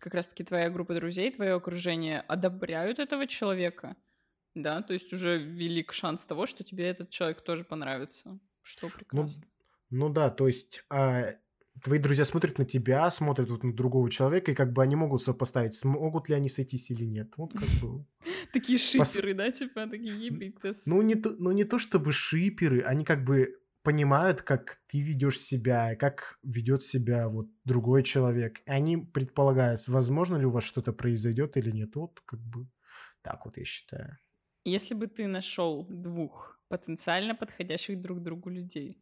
как 0.00 0.14
раз-таки 0.14 0.44
твоя 0.44 0.70
группа 0.70 0.94
друзей, 0.94 1.32
твое 1.32 1.54
окружение 1.54 2.20
одобряют 2.20 2.98
этого 2.98 3.26
человека, 3.26 3.96
да, 4.54 4.82
то 4.82 4.94
есть 4.94 5.12
уже 5.12 5.38
велик 5.38 5.92
шанс 5.92 6.26
того, 6.26 6.46
что 6.46 6.64
тебе 6.64 6.86
этот 6.88 7.10
человек 7.10 7.42
тоже 7.42 7.64
понравится, 7.64 8.40
что 8.62 8.90
Ну, 9.10 9.30
прекрасно. 9.30 9.44
ну 9.90 10.08
да, 10.08 10.30
то 10.30 10.46
есть 10.46 10.84
а, 10.90 11.34
твои 11.82 11.98
друзья 11.98 12.24
смотрят 12.24 12.58
на 12.58 12.64
тебя, 12.64 13.10
смотрят 13.10 13.50
вот 13.50 13.64
на 13.64 13.72
другого 13.72 14.10
человека, 14.10 14.52
и 14.52 14.54
как 14.54 14.72
бы 14.72 14.82
они 14.82 14.96
могут 14.96 15.22
сопоставить, 15.22 15.74
смогут 15.74 16.28
ли 16.28 16.34
они 16.34 16.48
сойтись 16.48 16.90
или 16.90 17.04
нет. 17.04 17.32
Вот 17.36 17.52
как 17.52 17.68
бы. 17.80 18.04
Такие 18.52 18.78
шиперы, 18.78 19.34
да, 19.34 19.50
типа, 19.50 19.86
такие 19.86 20.26
ебитес. 20.26 20.82
Ну 20.86 21.02
не, 21.02 21.14
то, 21.14 21.30
ну 21.38 21.52
не 21.52 21.64
то 21.64 21.78
чтобы 21.78 22.12
шиперы, 22.12 22.82
они 22.82 23.04
как 23.04 23.24
бы 23.24 23.56
понимают, 23.82 24.42
как 24.42 24.80
ты 24.88 25.00
ведешь 25.00 25.40
себя, 25.40 25.96
как 25.96 26.38
ведет 26.42 26.82
себя 26.82 27.28
вот 27.28 27.48
другой 27.64 28.02
человек. 28.02 28.60
И 28.66 28.70
они 28.70 28.96
предполагают, 28.96 29.88
возможно 29.88 30.36
ли 30.36 30.46
у 30.46 30.50
вас 30.50 30.64
что-то 30.64 30.92
произойдет 30.92 31.56
или 31.56 31.70
нет. 31.70 31.96
Вот 31.96 32.20
как 32.26 32.40
бы 32.40 32.66
так 33.22 33.44
вот 33.44 33.56
я 33.56 33.64
считаю. 33.64 34.18
Если 34.64 34.94
бы 34.94 35.08
ты 35.08 35.26
нашел 35.26 35.86
двух 35.88 36.60
потенциально 36.68 37.34
подходящих 37.34 38.00
друг 38.00 38.22
другу 38.22 38.50
людей, 38.50 38.98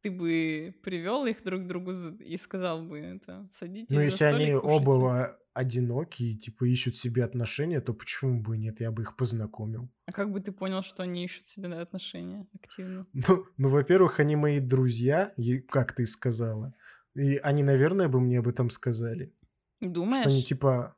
ты 0.00 0.10
бы 0.10 0.74
привел 0.82 1.26
их 1.26 1.42
друг 1.44 1.62
к 1.62 1.66
другу 1.66 1.92
и 2.20 2.36
сказал 2.36 2.82
бы 2.82 2.98
это, 2.98 3.48
садитесь 3.58 3.94
Ну, 3.94 4.00
если 4.00 4.24
они 4.24 4.54
оба 4.54 4.84
кушайте». 4.84 5.00
во- 5.00 5.38
одинокие, 5.54 6.36
типа 6.36 6.64
ищут 6.66 6.96
себе 6.96 7.24
отношения, 7.24 7.80
то 7.80 7.92
почему 7.92 8.40
бы 8.40 8.54
и 8.56 8.58
нет, 8.60 8.80
я 8.80 8.92
бы 8.92 9.02
их 9.02 9.16
познакомил. 9.16 9.90
А 10.06 10.12
как 10.12 10.30
бы 10.30 10.40
ты 10.40 10.52
понял, 10.52 10.82
что 10.82 11.02
они 11.02 11.24
ищут 11.24 11.48
себе 11.48 11.68
отношения 11.74 12.46
активно? 12.54 13.06
Ну, 13.12 13.44
ну, 13.56 13.68
во-первых, 13.68 14.20
они 14.20 14.36
мои 14.36 14.60
друзья, 14.60 15.34
как 15.68 15.94
ты 15.96 16.06
сказала. 16.06 16.74
И 17.16 17.38
они, 17.38 17.64
наверное, 17.64 18.08
бы 18.08 18.20
мне 18.20 18.38
об 18.38 18.46
этом 18.46 18.70
сказали. 18.70 19.34
Думаешь? 19.80 20.22
Что 20.22 20.30
они 20.30 20.42
типа, 20.44 20.96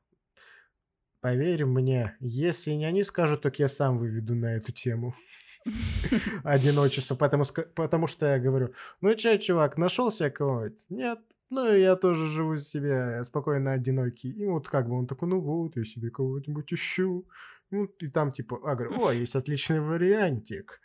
поверь 1.22 1.64
мне, 1.64 2.16
если 2.20 2.72
не 2.72 2.84
они 2.84 3.02
скажут, 3.02 3.40
так 3.42 3.58
я 3.58 3.68
сам 3.68 3.98
выведу 3.98 4.34
на 4.34 4.52
эту 4.54 4.72
тему 4.72 5.14
одиночество. 6.44 7.14
Потому, 7.14 7.44
потому 7.74 8.06
что 8.06 8.26
я 8.26 8.38
говорю, 8.38 8.74
ну 9.00 9.14
чё, 9.14 9.36
чувак, 9.38 9.76
нашел 9.78 10.10
себе 10.10 10.30
кого-нибудь? 10.30 10.84
Нет. 10.88 11.18
Ну, 11.50 11.74
я 11.74 11.96
тоже 11.96 12.28
живу 12.28 12.56
себе 12.58 13.24
спокойно 13.24 13.72
одинокий. 13.72 14.30
И 14.30 14.46
вот 14.46 14.68
как 14.68 14.88
бы 14.88 14.96
он 14.96 15.06
такой, 15.06 15.28
ну 15.28 15.40
вот, 15.40 15.76
я 15.76 15.84
себе 15.84 16.10
кого-нибудь 16.10 16.72
ищу. 16.72 17.26
Ну, 17.72 17.84
и 17.84 18.08
там 18.08 18.32
типа, 18.32 18.60
а, 18.64 18.76
говорю, 18.76 19.04
о, 19.04 19.12
есть 19.12 19.34
отличный 19.34 19.80
вариантик. 19.80 20.80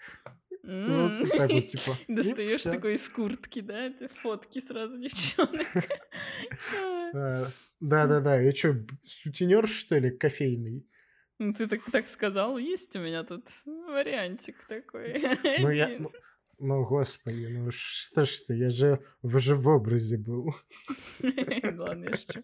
Вот 0.64 1.22
и 1.22 1.38
так 1.38 1.52
вот, 1.52 1.68
типа. 1.68 1.98
Достаешь 2.08 2.64
такой 2.64 2.96
из 2.96 3.08
куртки, 3.10 3.62
да, 3.62 3.86
это 3.86 4.10
фотки 4.24 4.60
сразу 4.60 4.98
девчонок. 5.00 5.68
Да-да-да, 7.80 8.40
я 8.40 8.52
что, 8.54 8.76
сутенер, 9.06 9.68
что 9.68 9.98
ли, 10.00 10.10
кофейный? 10.10 10.88
Ну, 11.40 11.54
ты 11.54 11.68
так, 11.68 11.82
так 11.92 12.08
сказал, 12.08 12.58
есть 12.58 12.96
у 12.96 13.00
меня 13.00 13.24
тут 13.24 13.48
вариантик 13.66 14.66
такой. 14.68 15.22
Ну, 15.60 15.70
я, 15.72 15.88
один. 15.88 16.04
ну, 16.04 16.12
ну, 16.60 16.86
господи, 16.86 17.48
ну 17.48 17.70
что 17.72 18.24
ж 18.24 18.40
ты, 18.48 18.56
я 18.56 18.70
же 18.70 19.04
уже 19.22 19.56
в 19.56 19.68
образе 19.68 20.18
был. 20.18 20.56
Ладно, 21.78 22.06
я 22.06 22.18
шучу. 22.18 22.42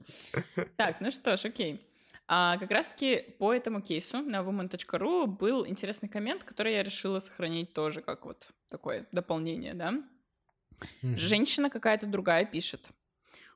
Так, 0.76 1.00
ну 1.00 1.12
что 1.12 1.38
ж, 1.38 1.46
окей. 1.46 1.88
А 2.28 2.58
как 2.58 2.72
раз-таки 2.72 3.36
по 3.40 3.54
этому 3.54 3.82
кейсу 3.82 4.22
на 4.22 4.42
woman.ru 4.42 5.28
был 5.28 5.66
интересный 5.66 6.10
коммент, 6.10 6.44
который 6.44 6.74
я 6.74 6.84
решила 6.84 7.20
сохранить 7.20 7.74
тоже 7.74 8.02
как 8.02 8.26
вот 8.26 8.52
такое 8.70 9.08
дополнение, 9.12 9.74
да. 9.74 10.04
Женщина 11.02 11.70
какая-то 11.70 12.08
другая 12.08 12.46
пишет. 12.46 12.90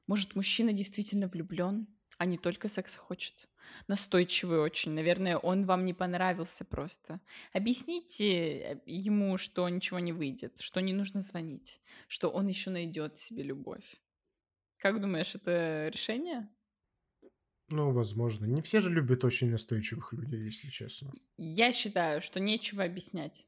Может, 0.07 0.35
мужчина 0.35 0.71
действительно 0.71 1.27
влюблен, 1.27 1.87
а 2.17 2.25
не 2.25 2.37
только 2.37 2.69
секса 2.69 2.97
хочет? 2.97 3.47
Настойчивый 3.87 4.59
очень. 4.59 4.91
Наверное, 4.91 5.37
он 5.37 5.65
вам 5.65 5.85
не 5.85 5.93
понравился 5.93 6.63
просто. 6.65 7.19
Объясните 7.53 8.25
э, 8.25 8.81
ему, 8.85 9.37
что 9.37 9.67
ничего 9.69 9.99
не 9.99 10.13
выйдет, 10.13 10.59
что 10.59 10.81
не 10.81 10.93
нужно 10.93 11.21
звонить, 11.21 11.81
что 12.07 12.29
он 12.29 12.47
еще 12.47 12.69
найдет 12.69 13.17
себе 13.17 13.43
любовь. 13.43 13.95
Как 14.77 15.01
думаешь, 15.01 15.35
это 15.35 15.89
решение? 15.91 16.49
Ну, 17.69 17.91
возможно. 17.91 18.45
Не 18.45 18.61
все 18.61 18.79
же 18.79 18.91
любят 18.91 19.23
очень 19.23 19.49
настойчивых 19.49 20.13
людей, 20.13 20.43
если 20.43 20.69
честно. 20.69 21.11
Я 21.37 21.71
считаю, 21.73 22.21
что 22.21 22.39
нечего 22.39 22.83
объяснять. 22.83 23.47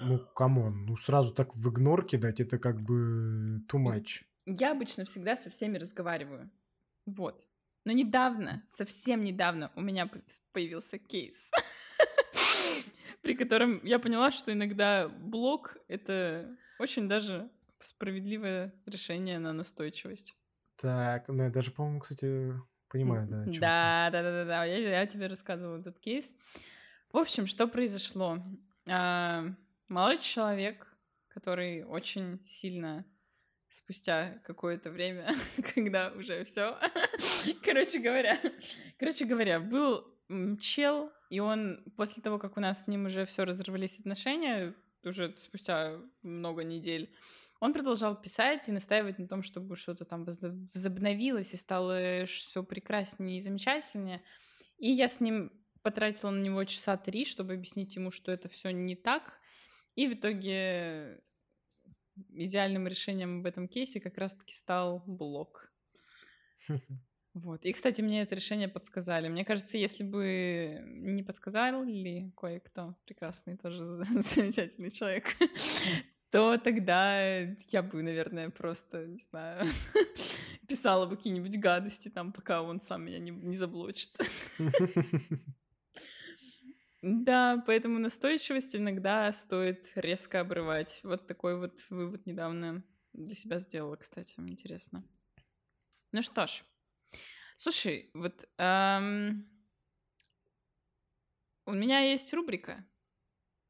Ну, 0.00 0.18
come 0.18 0.57
on, 0.57 0.86
ну 0.86 0.96
сразу 0.96 1.34
так 1.34 1.54
в 1.56 1.70
игнор 1.70 2.04
кидать, 2.06 2.40
это 2.40 2.58
как 2.58 2.80
бы 2.80 3.62
too 3.68 3.82
much. 3.82 4.22
Я 4.46 4.72
обычно 4.72 5.04
всегда 5.04 5.36
со 5.36 5.50
всеми 5.50 5.76
разговариваю. 5.76 6.50
Вот. 7.08 7.42
Но 7.84 7.92
недавно, 7.92 8.62
совсем 8.68 9.24
недавно 9.24 9.72
у 9.74 9.80
меня 9.80 10.10
появился 10.52 10.98
кейс, 10.98 11.50
при 13.22 13.34
котором 13.34 13.82
я 13.82 13.98
поняла, 13.98 14.30
что 14.30 14.52
иногда 14.52 15.08
блок— 15.08 15.78
это 15.88 16.54
очень 16.78 17.08
даже 17.08 17.50
справедливое 17.80 18.74
решение 18.84 19.38
на 19.38 19.54
настойчивость. 19.54 20.36
Так, 20.76 21.28
ну 21.28 21.44
я 21.44 21.50
даже, 21.50 21.70
по-моему, 21.70 22.00
кстати, 22.00 22.52
понимаю, 22.88 23.26
да. 23.26 23.44
Да, 23.46 24.10
да, 24.12 24.22
да, 24.22 24.32
да, 24.32 24.44
да. 24.44 24.64
Я, 24.64 25.00
я 25.00 25.06
тебе 25.06 25.26
рассказывала 25.26 25.78
этот 25.78 25.98
кейс. 25.98 26.26
В 27.10 27.16
общем, 27.16 27.46
что 27.46 27.66
произошло? 27.66 28.36
А, 28.86 29.44
молодой 29.88 30.18
человек, 30.18 30.94
который 31.28 31.84
очень 31.84 32.44
сильно 32.44 33.06
спустя 33.70 34.40
какое-то 34.44 34.90
время, 34.90 35.34
когда 35.74 36.10
уже 36.10 36.44
все, 36.44 36.78
короче 37.62 37.98
говоря, 37.98 38.38
короче 38.98 39.24
говоря, 39.24 39.60
был 39.60 40.06
чел, 40.60 41.12
и 41.30 41.40
он 41.40 41.82
после 41.96 42.22
того, 42.22 42.38
как 42.38 42.56
у 42.56 42.60
нас 42.60 42.84
с 42.84 42.86
ним 42.86 43.06
уже 43.06 43.24
все 43.26 43.44
разорвались 43.44 43.98
отношения, 43.98 44.74
уже 45.04 45.34
спустя 45.36 45.98
много 46.22 46.64
недель, 46.64 47.14
он 47.60 47.72
продолжал 47.72 48.14
писать 48.20 48.68
и 48.68 48.72
настаивать 48.72 49.18
на 49.18 49.26
том, 49.26 49.42
чтобы 49.42 49.74
что-то 49.76 50.04
там 50.04 50.24
возобновилось 50.24 51.54
и 51.54 51.56
стало 51.56 52.24
все 52.26 52.62
прекраснее 52.62 53.38
и 53.38 53.42
замечательнее. 53.42 54.22
И 54.78 54.90
я 54.90 55.08
с 55.08 55.18
ним 55.18 55.52
потратила 55.82 56.30
на 56.30 56.40
него 56.40 56.62
часа 56.64 56.96
три, 56.96 57.24
чтобы 57.24 57.54
объяснить 57.54 57.96
ему, 57.96 58.12
что 58.12 58.30
это 58.30 58.48
все 58.48 58.70
не 58.70 58.94
так. 58.94 59.40
И 59.96 60.06
в 60.06 60.14
итоге 60.14 61.20
идеальным 62.30 62.86
решением 62.86 63.42
в 63.42 63.46
этом 63.46 63.68
кейсе 63.68 64.00
как 64.00 64.18
раз-таки 64.18 64.54
стал 64.54 65.02
блок. 65.06 65.72
Вот. 67.34 67.64
И, 67.64 67.72
кстати, 67.72 68.00
мне 68.00 68.22
это 68.22 68.34
решение 68.34 68.68
подсказали. 68.68 69.28
Мне 69.28 69.44
кажется, 69.44 69.78
если 69.78 70.02
бы 70.02 70.82
не 70.86 71.22
подсказали 71.22 72.32
кое-кто, 72.36 72.96
прекрасный 73.04 73.56
тоже 73.56 73.84
замечательный 74.34 74.90
человек, 74.90 75.24
то 76.30 76.58
тогда 76.58 77.20
я 77.20 77.82
бы, 77.82 78.02
наверное, 78.02 78.50
просто, 78.50 79.06
не 79.06 79.20
знаю, 79.30 79.66
писала 80.66 81.06
бы 81.06 81.16
какие-нибудь 81.16 81.58
гадости 81.58 82.08
там, 82.08 82.32
пока 82.32 82.62
он 82.62 82.80
сам 82.80 83.04
меня 83.04 83.18
не, 83.20 83.30
не 83.30 83.56
заблочит. 83.56 84.16
Да, 87.00 87.62
поэтому 87.66 87.98
настойчивость 87.98 88.74
иногда 88.74 89.32
стоит 89.32 89.92
резко 89.94 90.40
обрывать. 90.40 91.00
Вот 91.04 91.26
такой 91.26 91.56
вот 91.56 91.78
вывод 91.90 92.26
недавно 92.26 92.82
для 93.12 93.34
себя 93.34 93.60
сделала, 93.60 93.96
кстати, 93.96 94.34
интересно. 94.38 95.04
Ну 96.10 96.22
что 96.22 96.46
ж, 96.46 96.64
слушай, 97.56 98.10
вот 98.14 98.48
эм, 98.58 99.48
у 101.66 101.72
меня 101.72 102.00
есть 102.00 102.32
рубрика. 102.34 102.84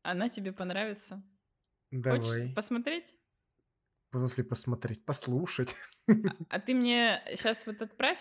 Она 0.03 0.29
тебе 0.29 0.53
понравится. 0.53 1.23
Хочешь 1.91 2.33
Давай. 2.33 2.55
посмотреть? 2.55 3.15
После 4.11 4.43
посмотреть, 4.45 5.05
послушать. 5.05 5.77
А 6.49 6.61
ты 6.61 6.75
мне 6.75 7.23
сейчас 7.29 7.67
вот 7.67 7.83
отправь, 7.83 8.21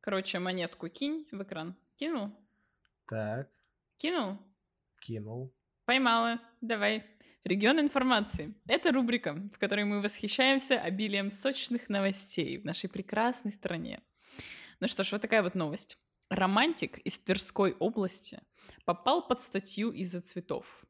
короче, 0.00 0.38
монетку 0.38 0.88
кинь 0.88 1.26
в 1.32 1.42
экран. 1.42 1.76
Кинул? 1.96 2.32
Так, 3.06 3.50
Кинул? 3.98 4.38
кинул. 5.00 5.54
Поймала. 5.84 6.40
Давай. 6.60 7.04
Регион 7.44 7.78
информации. 7.78 8.54
Это 8.66 8.92
рубрика, 8.92 9.34
в 9.54 9.58
которой 9.58 9.84
мы 9.84 10.02
восхищаемся 10.02 10.80
обилием 10.80 11.30
сочных 11.30 11.88
новостей 11.88 12.58
в 12.58 12.64
нашей 12.64 12.90
прекрасной 12.90 13.52
стране. 13.52 14.02
Ну 14.80 14.88
что 14.88 15.04
ж, 15.04 15.12
вот 15.12 15.22
такая 15.22 15.42
вот 15.42 15.54
новость. 15.54 15.96
Романтик 16.28 16.98
из 16.98 17.18
Тверской 17.20 17.72
области 17.78 18.40
попал 18.84 19.26
под 19.26 19.42
статью 19.42 19.92
из-за 19.92 20.20
цветов. 20.20 20.84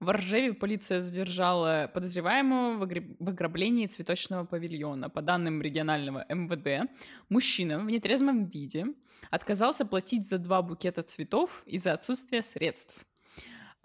В 0.00 0.12
Ржеве 0.12 0.52
полиция 0.52 1.00
задержала 1.00 1.90
подозреваемого 1.94 2.76
в 2.76 3.28
ограблении 3.28 3.86
цветочного 3.86 4.44
павильона. 4.44 5.08
По 5.08 5.22
данным 5.22 5.62
регионального 5.62 6.26
МВД, 6.28 6.90
мужчина 7.28 7.78
в 7.78 7.86
нетрезвом 7.86 8.46
виде 8.46 8.86
отказался 9.30 9.84
платить 9.84 10.28
за 10.28 10.38
два 10.38 10.62
букета 10.62 11.02
цветов 11.02 11.62
из-за 11.66 11.92
отсутствия 11.92 12.42
средств. 12.42 13.04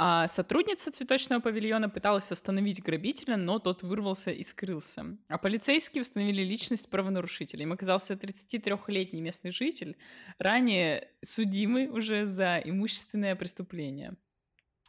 А 0.01 0.29
сотрудница 0.29 0.93
цветочного 0.93 1.41
павильона 1.41 1.89
пыталась 1.89 2.31
остановить 2.31 2.81
грабителя, 2.81 3.35
но 3.35 3.59
тот 3.59 3.83
вырвался 3.83 4.31
и 4.31 4.45
скрылся. 4.45 5.17
А 5.27 5.37
полицейские 5.37 6.03
установили 6.03 6.41
личность 6.41 6.89
правонарушителя. 6.89 7.63
Им 7.63 7.73
оказался 7.73 8.13
33-летний 8.13 9.19
местный 9.19 9.51
житель, 9.51 9.97
ранее 10.37 11.09
судимый 11.21 11.89
уже 11.89 12.25
за 12.25 12.61
имущественное 12.63 13.35
преступление. 13.35 14.15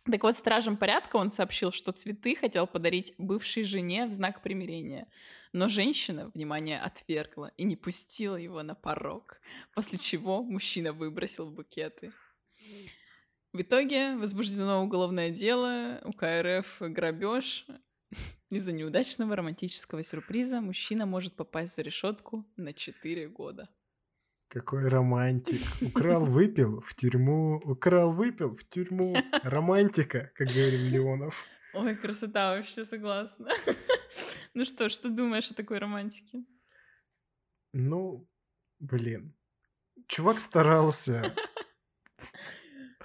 Так 0.04 0.22
вот, 0.22 0.36
стражам 0.36 0.76
порядка 0.76 1.16
он 1.16 1.30
сообщил, 1.30 1.72
что 1.72 1.92
цветы 1.92 2.34
хотел 2.34 2.66
подарить 2.66 3.14
бывшей 3.18 3.64
жене 3.64 4.06
в 4.06 4.12
знак 4.12 4.42
примирения. 4.42 5.08
Но 5.52 5.68
женщина, 5.68 6.30
внимание, 6.34 6.80
отвергла 6.80 7.52
и 7.56 7.64
не 7.64 7.76
пустила 7.76 8.36
его 8.36 8.62
на 8.62 8.74
порог, 8.74 9.40
после 9.74 9.98
чего 9.98 10.42
мужчина 10.42 10.92
выбросил 10.92 11.50
букеты. 11.50 12.12
В 13.52 13.60
итоге 13.62 14.16
возбуждено 14.16 14.82
уголовное 14.82 15.30
дело, 15.30 16.00
УК 16.04 16.22
РФ 16.40 16.76
грабеж. 16.80 17.66
Из-за 18.50 18.72
неудачного 18.72 19.36
романтического 19.36 20.02
сюрприза 20.02 20.60
мужчина 20.60 21.04
может 21.04 21.34
попасть 21.34 21.74
за 21.74 21.82
решетку 21.82 22.46
на 22.56 22.72
4 22.72 23.28
года. 23.28 23.68
Какой 24.50 24.88
романтик. 24.88 25.60
Украл, 25.80 26.24
выпил 26.26 26.80
в 26.80 26.94
тюрьму. 26.96 27.60
Украл, 27.64 28.12
выпил 28.12 28.52
в 28.56 28.68
тюрьму. 28.68 29.14
Романтика, 29.44 30.32
как 30.34 30.48
говорил 30.48 30.80
Леонов. 30.90 31.44
Ой, 31.72 31.94
красота, 31.94 32.56
вообще 32.56 32.84
согласна. 32.84 33.48
Ну 34.52 34.64
что, 34.64 34.88
что 34.88 35.08
думаешь 35.08 35.48
о 35.52 35.54
такой 35.54 35.78
романтике? 35.78 36.44
Ну, 37.72 38.28
блин. 38.80 39.32
Чувак 40.08 40.40
старался. 40.40 41.32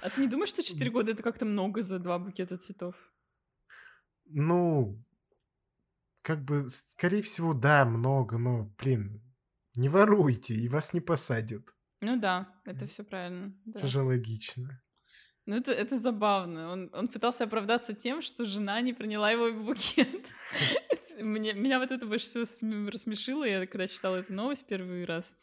А 0.02 0.10
ты 0.10 0.22
не 0.22 0.26
думаешь, 0.26 0.48
что 0.48 0.64
4 0.64 0.90
года 0.90 1.12
это 1.12 1.22
как-то 1.22 1.44
много 1.44 1.82
за 1.82 2.00
два 2.00 2.18
букета 2.18 2.58
цветов? 2.58 2.96
Ну, 4.24 5.00
как 6.22 6.42
бы, 6.42 6.68
скорее 6.70 7.22
всего, 7.22 7.54
да, 7.54 7.84
много, 7.84 8.38
но, 8.38 8.74
блин, 8.76 9.22
не 9.76 9.88
воруйте, 9.88 10.54
и 10.54 10.68
вас 10.68 10.94
не 10.94 11.00
посадят. 11.00 11.74
Ну 12.00 12.18
да, 12.18 12.48
это 12.64 12.86
все 12.86 13.04
правильно. 13.04 13.54
да. 13.64 13.78
Это 13.80 13.88
же 13.88 14.02
логично. 14.02 14.82
Ну 15.46 15.56
это, 15.56 15.70
это 15.70 15.98
забавно. 15.98 16.72
Он, 16.72 16.90
он 16.92 17.08
пытался 17.08 17.44
оправдаться 17.44 17.94
тем, 17.94 18.20
что 18.20 18.44
жена 18.44 18.80
не 18.80 18.92
приняла 18.92 19.30
его 19.30 19.52
букет. 19.52 20.26
Мне, 21.20 21.54
меня 21.54 21.78
вот 21.78 21.90
это 21.92 22.04
больше 22.04 22.26
всего 22.26 22.44
см- 22.44 22.90
рассмешило, 22.90 23.44
я 23.44 23.66
когда 23.66 23.86
читала 23.86 24.16
эту 24.16 24.34
новость 24.34 24.66
первый 24.66 25.04
раз. 25.04 25.34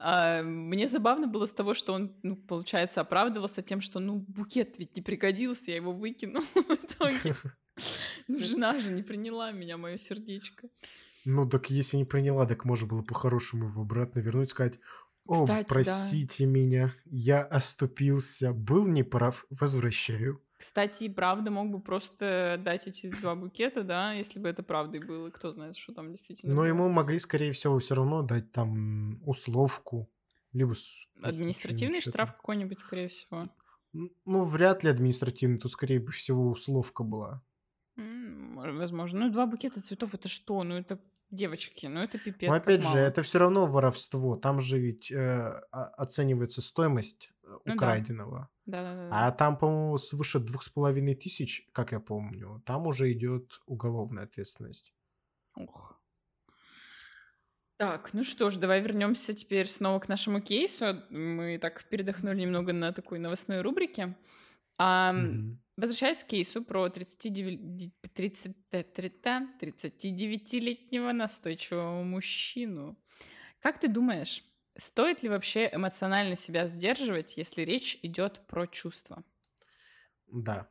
А, 0.00 0.42
мне 0.42 0.88
забавно 0.88 1.26
было 1.26 1.46
с 1.46 1.52
того, 1.52 1.74
что 1.74 1.92
он, 1.92 2.16
ну, 2.22 2.36
получается, 2.36 3.00
оправдывался 3.00 3.62
тем, 3.62 3.80
что, 3.80 4.00
ну, 4.00 4.24
букет 4.28 4.78
ведь 4.78 4.96
не 4.96 5.02
пригодился, 5.02 5.70
я 5.70 5.76
его 5.76 5.92
выкинул 5.92 6.42
в 6.54 6.72
итоге. 6.72 7.34
Ну, 8.26 8.40
жена 8.40 8.80
же 8.80 8.90
не 8.90 9.04
приняла 9.04 9.52
меня, 9.52 9.76
мое 9.76 9.98
сердечко. 9.98 10.68
Ну, 11.30 11.46
так 11.46 11.68
если 11.68 11.98
не 11.98 12.06
приняла, 12.06 12.46
так 12.46 12.64
можно 12.64 12.86
было 12.86 13.02
по-хорошему 13.02 13.66
его 13.66 13.82
обратно 13.82 14.20
вернуть, 14.20 14.50
сказать, 14.50 14.80
о, 15.26 15.42
Кстати, 15.42 15.68
да. 15.68 15.74
простите 15.74 16.46
меня, 16.46 16.94
я 17.04 17.42
оступился, 17.42 18.54
был 18.54 18.86
неправ, 18.86 19.44
возвращаю. 19.50 20.42
Кстати, 20.58 21.06
правда 21.10 21.50
мог 21.50 21.70
бы 21.70 21.80
просто 21.80 22.58
дать 22.64 22.86
эти 22.86 23.10
два 23.10 23.34
букета, 23.34 23.82
да, 23.82 24.14
если 24.14 24.40
бы 24.40 24.48
это 24.48 24.62
правдой 24.62 25.00
было. 25.00 25.28
Кто 25.28 25.52
знает, 25.52 25.76
что 25.76 25.92
там 25.92 26.10
действительно 26.10 26.54
Но 26.54 26.62
было. 26.62 26.68
ему 26.68 26.88
могли, 26.88 27.18
скорее 27.18 27.52
всего, 27.52 27.78
все 27.78 27.94
равно 27.94 28.22
дать 28.22 28.50
там 28.50 29.22
условку. 29.28 30.10
Либо 30.54 30.74
Административный 31.22 32.00
штраф 32.00 32.34
какой-нибудь, 32.36 32.80
скорее 32.80 33.08
всего. 33.08 33.50
Ну, 33.92 34.44
вряд 34.44 34.82
ли 34.82 34.88
административный, 34.88 35.58
тут, 35.58 35.72
скорее 35.72 36.04
всего, 36.06 36.48
условка 36.48 37.04
была. 37.04 37.42
Возможно. 37.96 39.26
Ну, 39.26 39.30
два 39.30 39.46
букета 39.46 39.82
цветов 39.82 40.14
это 40.14 40.28
что? 40.28 40.64
Ну, 40.64 40.74
это 40.74 40.98
девочки, 41.30 41.86
ну 41.86 42.00
это 42.00 42.18
пипец. 42.18 42.48
Но 42.48 42.56
опять 42.56 42.80
же, 42.82 42.88
мало. 42.88 42.98
это 42.98 43.22
все 43.22 43.38
равно 43.38 43.66
воровство. 43.66 44.36
Там 44.36 44.60
же 44.60 44.78
ведь 44.78 45.10
э, 45.12 45.60
оценивается 45.70 46.62
стоимость 46.62 47.30
э, 47.44 47.48
Ну 47.48 47.60
да. 47.66 47.74
украденного. 47.74 48.48
Да-да-да. 48.66 49.08
А 49.12 49.30
там, 49.32 49.56
по-моему, 49.58 49.98
свыше 49.98 50.38
двух 50.38 50.62
с 50.62 50.68
половиной 50.68 51.14
тысяч, 51.14 51.68
как 51.72 51.92
я 51.92 52.00
помню, 52.00 52.62
там 52.66 52.86
уже 52.86 53.12
идет 53.12 53.60
уголовная 53.66 54.24
ответственность. 54.24 54.92
Ух. 55.56 55.94
Так, 57.76 58.12
ну 58.12 58.24
что 58.24 58.50
ж, 58.50 58.56
давай 58.56 58.80
вернемся 58.80 59.32
теперь 59.34 59.68
снова 59.68 60.00
к 60.00 60.08
нашему 60.08 60.40
кейсу. 60.40 61.02
Мы 61.10 61.58
так 61.58 61.84
передохнули 61.88 62.40
немного 62.40 62.72
на 62.72 62.92
такой 62.92 63.20
новостной 63.20 63.60
рубрике. 63.60 64.16
Ам, 64.78 65.16
Мгм. 65.18 65.62
Возвращаясь 65.78 66.24
к 66.24 66.26
кейсу 66.26 66.64
про 66.64 66.88
39 66.88 67.92
30 68.12 68.56
39-летнего 68.72 71.12
настойчивого 71.12 72.02
мужчину. 72.02 72.98
Как 73.60 73.78
ты 73.78 73.86
думаешь, 73.86 74.42
стоит 74.76 75.22
ли 75.22 75.28
вообще 75.28 75.70
эмоционально 75.72 76.34
себя 76.34 76.66
сдерживать, 76.66 77.36
если 77.36 77.62
речь 77.62 77.96
идет 78.02 78.44
про 78.48 78.66
чувства? 78.66 79.22
Да. 80.26 80.68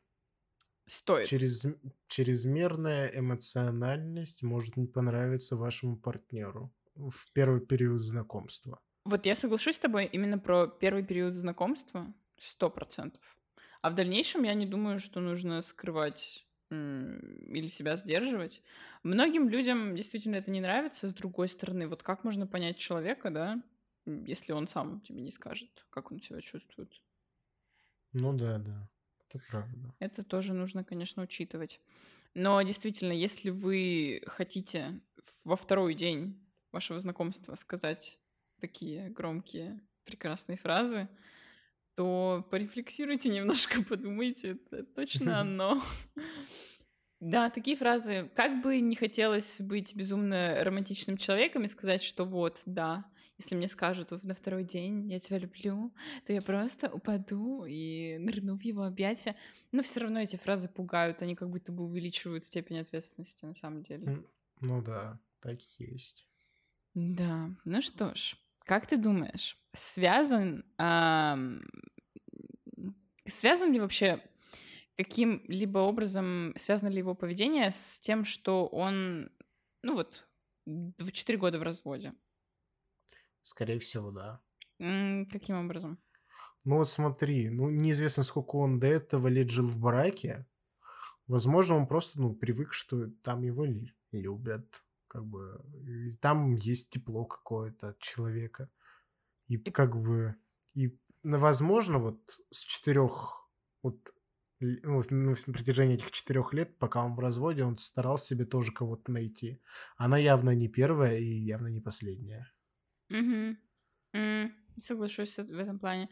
Стоит. 0.86 1.30
Через, 1.30 1.66
чрезмерная 2.10 3.08
эмоциональность 3.08 4.44
может 4.44 4.76
не 4.76 4.88
понравиться 4.88 5.56
вашему 5.56 5.96
партнеру 5.96 6.76
в 6.96 7.32
первый 7.32 7.62
период 7.62 8.02
знакомства. 8.02 8.82
Вот 9.06 9.26
я 9.26 9.38
соглашусь 9.38 9.78
с 9.78 9.80
тобой 9.80 10.06
именно 10.06 10.38
про 10.38 10.68
первый 10.68 11.06
период 11.06 11.34
знакомства, 11.34 12.14
сто 12.38 12.70
процентов. 12.70 13.38
А 13.82 13.90
в 13.90 13.96
дальнейшем 13.96 14.44
я 14.44 14.54
не 14.54 14.66
думаю, 14.66 15.00
что 15.00 15.20
нужно 15.20 15.62
скрывать 15.62 16.46
или 16.70 17.68
себя 17.68 17.96
сдерживать. 17.96 18.62
Многим 19.04 19.48
людям 19.48 19.96
действительно 19.96 20.36
это 20.36 20.52
не 20.52 20.60
нравится. 20.60 21.08
С 21.08 21.14
другой 21.14 21.48
стороны, 21.48 21.88
вот 21.88 22.04
как 22.04 22.24
можно 22.24 22.46
понять 22.46 22.78
человека, 22.78 23.30
да, 23.30 23.62
если 24.06 24.52
он 24.52 24.68
сам 24.68 25.02
тебе 25.02 25.22
не 25.22 25.32
скажет, 25.32 25.86
как 25.90 26.12
он 26.12 26.20
себя 26.22 26.42
чувствует. 26.42 27.02
Ну 28.14 28.34
да, 28.34 28.58
да. 28.58 28.90
Это 29.30 29.40
правда. 29.40 29.94
Это 30.00 30.24
тоже 30.24 30.54
нужно, 30.54 30.84
конечно, 30.84 31.24
учитывать. 31.24 31.80
Но 32.34 32.62
действительно, 32.62 33.14
если 33.14 33.50
вы 33.50 34.22
хотите 34.28 35.02
во 35.44 35.56
второй 35.56 35.96
день 35.96 36.46
вашего 36.72 37.00
знакомства 37.00 37.56
сказать 37.56 38.20
такие 38.60 39.10
громкие, 39.10 39.82
прекрасные 40.04 40.58
фразы, 40.58 41.08
то 41.98 42.48
порефлексируйте 42.52 43.30
немножко, 43.30 43.84
подумайте, 43.90 44.60
это 44.72 44.84
точно 44.84 45.40
оно. 45.42 45.82
Да, 47.20 47.50
такие 47.50 47.76
фразы. 47.76 48.30
Как 48.36 48.62
бы 48.62 48.80
не 48.80 48.96
хотелось 48.96 49.60
быть 49.60 49.96
безумно 49.96 50.64
романтичным 50.64 51.18
человеком 51.18 51.66
и 51.66 51.68
сказать, 51.68 52.04
что 52.04 52.26
вот, 52.26 52.62
да, 52.68 53.06
если 53.40 53.56
мне 53.56 53.68
скажут 53.68 54.12
на 54.24 54.36
второй 54.36 54.64
день 54.64 55.12
«я 55.12 55.20
тебя 55.20 55.40
люблю», 55.40 55.92
то 56.26 56.34
я 56.34 56.44
просто 56.44 56.92
упаду 56.92 57.66
и 57.66 58.18
нырну 58.20 58.56
в 58.56 58.62
его 58.62 58.84
объятия. 58.84 59.36
Но 59.72 59.82
все 59.82 60.02
равно 60.02 60.20
эти 60.20 60.36
фразы 60.36 60.70
пугают, 60.70 61.24
они 61.24 61.36
как 61.36 61.50
будто 61.50 61.72
бы 61.72 61.84
увеличивают 61.84 62.46
степень 62.46 62.80
ответственности 62.80 63.46
на 63.46 63.56
самом 63.56 63.82
деле. 63.82 64.24
Ну 64.62 64.84
да, 64.84 65.20
так 65.40 65.58
и 65.80 65.84
есть. 65.84 66.28
Да, 66.94 67.50
ну 67.66 67.82
что 67.82 68.14
ж, 68.14 68.36
как 68.68 68.88
ты 68.88 68.98
думаешь, 68.98 69.58
связан, 69.74 70.66
ам, 70.78 71.64
связан 73.28 73.72
ли 73.74 73.80
вообще 73.80 74.24
каким-либо 74.98 75.80
образом, 75.80 76.54
связано 76.58 76.90
ли 76.90 77.00
его 77.00 77.16
поведение 77.16 77.72
с 77.72 78.00
тем, 78.00 78.26
что 78.26 78.68
он, 78.68 79.32
ну 79.84 79.96
вот, 79.96 80.28
4 81.14 81.40
года 81.40 81.60
в 81.60 81.64
разводе? 81.64 82.14
Скорее 83.42 83.80
всего, 83.80 84.12
да. 84.12 84.42
М, 84.80 85.28
Каким 85.28 85.56
образом? 85.58 86.00
Ну 86.64 86.78
вот 86.78 86.90
смотри, 86.90 87.50
ну 87.50 87.70
неизвестно, 87.70 88.24
сколько 88.24 88.58
он 88.58 88.80
до 88.80 88.88
этого 88.88 89.28
лет 89.28 89.50
жил 89.50 89.68
в 89.68 89.80
бараке. 89.80 90.46
Возможно, 91.28 91.78
он 91.78 91.88
просто, 91.88 92.22
ну, 92.22 92.36
привык, 92.36 92.74
что 92.74 93.10
там 93.24 93.44
его 93.44 93.66
лю- 93.66 93.94
любят, 94.12 94.86
как 95.18 95.26
бы, 95.26 95.60
и 95.88 96.12
там 96.18 96.54
есть 96.54 96.92
тепло 96.92 97.26
какое-то 97.26 97.90
от 97.90 98.00
человека. 98.00 98.70
И 99.48 99.58
как 99.58 100.00
бы, 100.00 100.36
и, 100.76 100.96
возможно, 101.24 101.98
вот 101.98 102.40
с 102.52 102.60
четырех, 102.60 103.50
вот, 103.82 104.14
ну, 104.60 104.98
вот, 104.98 105.08
ну, 105.10 105.34
протяжении 105.48 105.96
этих 105.96 106.12
четырех 106.12 106.54
лет, 106.54 106.78
пока 106.78 107.04
он 107.04 107.16
в 107.16 107.20
разводе, 107.20 107.64
он 107.64 107.80
старался 107.80 108.28
себе 108.28 108.46
тоже 108.46 108.72
кого-то 108.72 109.12
найти. 109.12 109.60
Она 109.96 110.20
явно 110.20 110.52
не 110.52 110.68
первая 110.68 111.18
и 111.18 111.26
явно 111.26 111.70
не 111.70 111.82
последняя. 111.82 112.54
Мгм. 113.10 113.58
М, 114.14 114.54
Соглашусь 114.80 115.34
с- 115.34 115.44
в 115.44 115.58
этом 115.58 115.80
плане. 115.80 116.10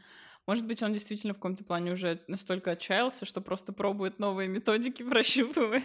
Может 0.48 0.68
быть, 0.68 0.84
он 0.84 0.94
действительно 0.94 1.34
в 1.34 1.38
каком-то 1.38 1.64
плане 1.64 1.92
уже 1.94 2.22
настолько 2.28 2.72
отчаялся, 2.72 3.26
что 3.26 3.42
просто 3.42 3.74
пробует 3.74 4.20
новые 4.20 4.48
методики, 4.48 5.04
прощупывает. 5.10 5.84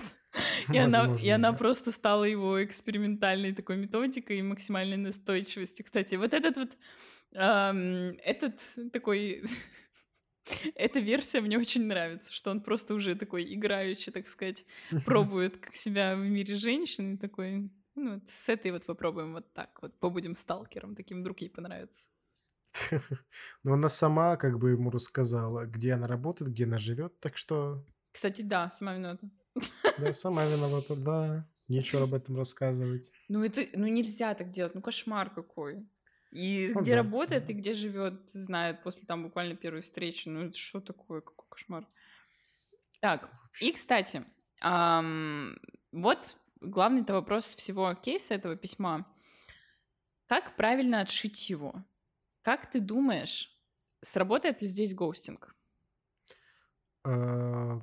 И 0.71 0.79
она, 0.79 1.07
и 1.21 1.29
она 1.31 1.53
просто 1.53 1.93
стала 1.93 2.25
его 2.25 2.63
экспериментальной 2.63 3.53
такой 3.53 3.77
методикой 3.77 4.39
и 4.39 4.43
максимальной 4.43 4.97
настойчивостью. 4.99 5.85
Кстати, 5.85 6.15
вот 6.17 6.35
этот 6.35 6.57
вот, 6.57 6.79
ам, 7.35 8.13
этот 8.25 8.61
такой, 8.93 9.43
эта 10.75 11.01
версия 11.01 11.41
мне 11.41 11.59
очень 11.59 11.87
нравится, 11.87 12.33
что 12.33 12.51
он 12.51 12.63
просто 12.63 12.95
уже 12.95 13.15
такой 13.15 13.53
играющий, 13.55 14.13
так 14.13 14.29
сказать, 14.29 14.65
пробует 15.05 15.59
к- 15.59 15.75
себя 15.75 16.17
в 16.17 16.21
мире 16.21 16.57
женщин 16.57 17.15
и 17.15 17.19
такой, 17.19 17.71
ну, 17.95 18.15
вот 18.15 18.29
с 18.31 18.49
этой 18.49 18.73
вот 18.73 18.87
попробуем 18.87 19.33
вот 19.35 19.53
так 19.53 19.81
вот, 19.83 19.99
побудем 20.01 20.35
сталкером, 20.35 20.95
таким 20.97 21.21
вдруг 21.21 21.41
ей 21.41 21.51
понравится. 21.51 22.10
Но 23.63 23.75
она 23.75 23.89
сама 23.89 24.37
как 24.37 24.59
бы 24.59 24.71
ему 24.71 24.91
рассказала, 24.91 25.67
где 25.67 25.93
она 25.95 26.07
работает, 26.07 26.53
где 26.53 26.65
она 26.65 26.79
живет, 26.79 27.19
так 27.21 27.37
что 27.37 27.85
Кстати, 28.13 28.43
да, 28.43 28.71
сама 28.71 28.95
виновата. 28.95 29.29
да, 29.99 30.13
сама 30.13 30.45
виновата, 30.47 30.97
да, 30.97 31.49
нечего 31.69 32.05
об 32.05 32.15
этом 32.15 32.37
рассказывать. 32.37 33.11
Ну, 33.29 33.45
это, 33.45 33.63
ну 33.75 33.87
нельзя 33.87 34.35
так 34.35 34.51
делать, 34.51 34.75
ну 34.75 34.83
кошмар 34.83 35.31
какой. 35.31 35.89
И 36.33 36.71
Ну 36.75 36.81
где 36.83 36.93
да, 36.93 36.99
работает, 36.99 37.47
да. 37.47 37.53
и 37.53 37.57
где 37.57 37.73
живет, 37.75 38.31
знает 38.31 38.83
после 38.83 39.05
там 39.07 39.25
буквально 39.25 39.57
первой 39.57 39.83
встречи. 39.83 40.29
Ну, 40.29 40.45
это 40.47 40.57
что 40.57 40.81
такое, 40.81 41.21
какой 41.23 41.47
кошмар. 41.49 41.87
Так, 43.01 43.31
и, 43.61 43.73
кстати, 43.73 44.25
ам, 44.61 45.57
вот 45.91 46.37
главный-то 46.61 47.15
вопрос 47.15 47.55
всего 47.57 47.93
кейса 47.95 48.35
этого 48.35 48.55
письма. 48.57 49.07
Как 50.27 50.55
правильно 50.57 51.01
отшить 51.01 51.51
его? 51.51 51.85
Как 52.43 52.71
ты 52.71 52.81
думаешь, 52.81 53.59
сработает 54.03 54.61
ли 54.63 54.69
здесь 54.69 54.95
гоустинг? 54.95 55.57
Э, 57.05 57.81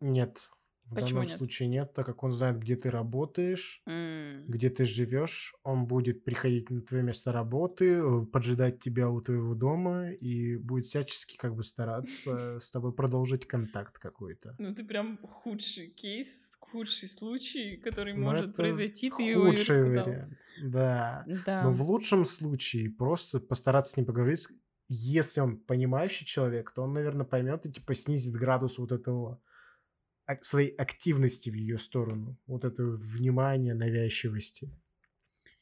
Нет, 0.00 0.50
в 0.92 0.94
Почему 0.94 1.20
данном 1.20 1.28
нет? 1.28 1.38
случае 1.38 1.68
нет, 1.68 1.92
так 1.94 2.06
как 2.06 2.22
он 2.22 2.30
знает, 2.32 2.58
где 2.58 2.76
ты 2.76 2.90
работаешь, 2.90 3.82
М, 3.86 4.44
где 4.46 4.68
ты 4.70 4.84
живешь, 4.84 5.54
он 5.64 5.86
будет 5.86 6.22
приходить 6.24 6.70
на 6.70 6.82
твое 6.82 7.02
место 7.02 7.32
работы, 7.32 7.94
э, 7.94 8.26
поджидать 8.26 8.80
тебя 8.80 9.08
у 9.08 9.20
твоего 9.20 9.54
дома 9.54 10.10
и 10.12 10.56
будет 10.56 10.86
всячески 10.86 11.36
как 11.36 11.54
бы 11.54 11.64
стараться 11.64 12.58
с 12.60 12.70
тобой 12.70 12.92
продолжить 12.94 13.46
контакт 13.46 13.98
какой-то. 13.98 14.54
Ну, 14.58 14.74
ты 14.74 14.84
прям 14.84 15.18
худший 15.22 15.88
кейс, 15.88 16.56
худший 16.60 17.08
случай, 17.08 17.76
который 17.76 18.14
Но 18.14 18.26
может 18.26 18.54
произойти, 18.54 19.10
ты 19.10 19.22
его 19.22 19.48
и 19.48 19.56
рассказал. 19.56 20.04
вариант. 20.04 20.32
Да. 20.62 21.24
Да. 21.46 21.62
Но 21.64 21.70
в 21.70 21.82
лучшем 21.82 22.24
случае 22.26 22.90
просто 22.90 23.40
постараться 23.40 23.92
с 23.92 23.96
ним 23.96 24.06
поговорить. 24.06 24.46
Если 24.88 25.40
он 25.40 25.56
понимающий 25.56 26.26
человек, 26.26 26.70
то 26.74 26.82
он, 26.82 26.92
наверное, 26.92 27.24
поймет 27.24 27.64
и 27.64 27.72
типа 27.72 27.94
снизит 27.94 28.34
градус 28.34 28.76
вот 28.76 28.92
этого 28.92 29.40
своей 30.42 30.74
активности 30.74 31.50
в 31.50 31.54
ее 31.54 31.78
сторону, 31.78 32.36
вот 32.46 32.64
этого 32.64 32.96
внимания, 32.96 33.74
навязчивости. 33.74 34.70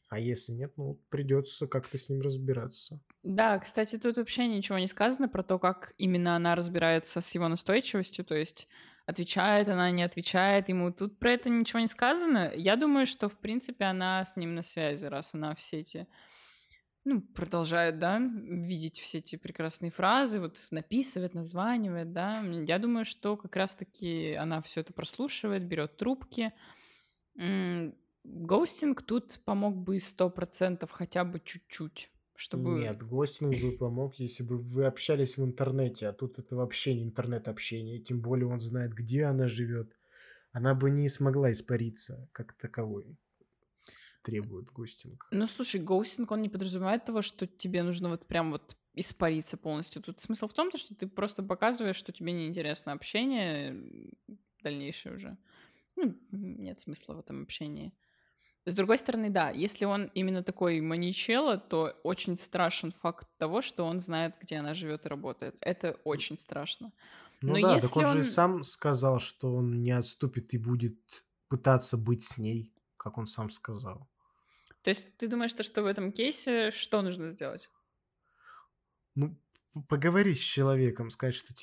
А 0.08 0.18
если 0.18 0.52
нет, 0.52 0.72
ну 0.76 1.00
придется 1.08 1.68
как-то 1.68 1.96
с 1.96 2.08
ним 2.08 2.20
разбираться. 2.20 3.00
Да, 3.22 3.58
кстати, 3.60 3.96
тут 3.96 4.16
вообще 4.16 4.48
ничего 4.48 4.78
не 4.78 4.88
сказано 4.88 5.28
про 5.28 5.44
то, 5.44 5.58
как 5.60 5.94
именно 5.98 6.34
она 6.34 6.56
разбирается 6.56 7.20
с 7.20 7.34
его 7.34 7.46
настойчивостью, 7.46 8.24
то 8.24 8.34
есть 8.34 8.66
отвечает 9.06 9.68
она, 9.68 9.90
не 9.92 10.02
отвечает 10.02 10.68
ему. 10.68 10.92
Тут 10.92 11.18
про 11.18 11.32
это 11.32 11.48
ничего 11.48 11.80
не 11.80 11.86
сказано. 11.86 12.52
Я 12.56 12.76
думаю, 12.76 13.06
что, 13.06 13.28
в 13.28 13.38
принципе, 13.38 13.84
она 13.84 14.24
с 14.26 14.34
ним 14.36 14.54
на 14.56 14.62
связи, 14.64 15.04
раз 15.04 15.34
она 15.34 15.54
все 15.54 15.78
эти, 15.78 16.08
ну, 17.04 17.22
продолжает, 17.22 17.98
да, 17.98 18.18
видеть 18.18 19.00
все 19.00 19.18
эти 19.18 19.36
прекрасные 19.36 19.90
фразы, 19.90 20.40
вот 20.40 20.58
написывает, 20.70 21.34
названивает, 21.34 22.12
да. 22.12 22.42
Я 22.66 22.78
думаю, 22.78 23.04
что 23.04 23.36
как 23.36 23.56
раз-таки 23.56 24.34
она 24.34 24.60
все 24.62 24.80
это 24.80 24.92
прослушивает, 24.92 25.64
берет 25.64 25.96
трубки. 25.96 26.52
М, 27.36 27.94
Ghosting 28.24 29.02
тут 29.02 29.40
помог 29.44 29.76
бы 29.76 29.98
сто 29.98 30.28
процентов 30.28 30.90
хотя 30.90 31.24
бы 31.24 31.40
чуть-чуть, 31.40 32.10
чтобы... 32.34 32.80
Нет, 32.80 33.02
ghosting 33.02 33.56
бы 33.58 33.72
помог, 33.72 34.16
если 34.16 34.42
бы 34.42 34.58
вы 34.58 34.84
общались 34.84 35.38
в 35.38 35.44
интернете, 35.44 36.08
а 36.08 36.12
тут 36.12 36.38
это 36.38 36.54
вообще 36.54 36.94
не 36.94 37.04
интернет-общение, 37.04 37.98
тем 37.98 38.20
более 38.20 38.46
он 38.46 38.60
знает, 38.60 38.92
где 38.92 39.24
она 39.24 39.48
живет. 39.48 39.96
Она 40.52 40.74
бы 40.74 40.90
не 40.90 41.08
смогла 41.08 41.50
испариться 41.50 42.28
как 42.32 42.52
таковой. 42.54 43.16
Требует 44.22 44.70
ghosting. 44.70 45.26
Ну, 45.30 45.46
слушай, 45.46 45.80
ghosting, 45.80 46.30
он 46.30 46.42
не 46.42 46.48
подразумевает 46.48 47.04
того, 47.04 47.22
что 47.22 47.46
тебе 47.46 47.82
нужно 47.82 48.10
вот 48.10 48.26
прям 48.26 48.50
вот 48.50 48.76
испариться 48.94 49.56
полностью. 49.56 50.02
Тут 50.02 50.20
смысл 50.20 50.46
в 50.46 50.52
том, 50.52 50.70
что 50.76 50.94
ты 50.94 51.06
просто 51.06 51.42
показываешь, 51.42 51.96
что 51.96 52.12
тебе 52.12 52.32
неинтересно 52.32 52.92
общение 52.92 53.76
дальнейшее 54.62 55.14
уже. 55.14 55.38
Ну, 55.96 56.16
нет 56.32 56.80
смысла 56.80 57.14
в 57.14 57.20
этом 57.20 57.42
общении. 57.42 57.92
С 58.66 58.74
другой 58.74 58.98
стороны, 58.98 59.30
да, 59.30 59.50
если 59.50 59.86
он 59.86 60.10
именно 60.14 60.42
такой 60.42 60.80
маничело, 60.80 61.56
то 61.56 61.94
очень 62.02 62.38
страшен 62.38 62.92
факт 62.92 63.26
того, 63.38 63.62
что 63.62 63.86
он 63.86 64.00
знает, 64.00 64.34
где 64.40 64.56
она 64.56 64.74
живет 64.74 65.06
и 65.06 65.08
работает. 65.08 65.56
Это 65.60 65.92
очень 66.04 66.38
страшно. 66.38 66.92
Ну 67.40 67.54
Но 67.54 67.60
да, 67.68 67.74
если 67.76 67.88
так 67.88 67.96
он, 67.96 68.04
он 68.04 68.16
же 68.18 68.24
сам 68.24 68.62
сказал, 68.62 69.18
что 69.18 69.54
он 69.54 69.82
не 69.82 69.92
отступит 69.92 70.52
и 70.52 70.58
будет 70.58 71.24
пытаться 71.48 71.96
быть 71.96 72.22
с 72.22 72.36
ней, 72.36 72.74
как 72.98 73.16
он 73.16 73.26
сам 73.26 73.48
сказал. 73.48 74.09
То 74.82 74.90
есть 74.90 75.16
ты 75.18 75.28
думаешь, 75.28 75.50
что 75.50 75.82
в 75.82 75.86
этом 75.86 76.12
кейсе 76.12 76.70
что 76.70 77.02
нужно 77.02 77.30
сделать? 77.30 77.70
Ну, 79.14 79.36
поговорить 79.88 80.38
с 80.38 80.42
человеком, 80.42 81.10
сказать, 81.10 81.34
что 81.34 81.54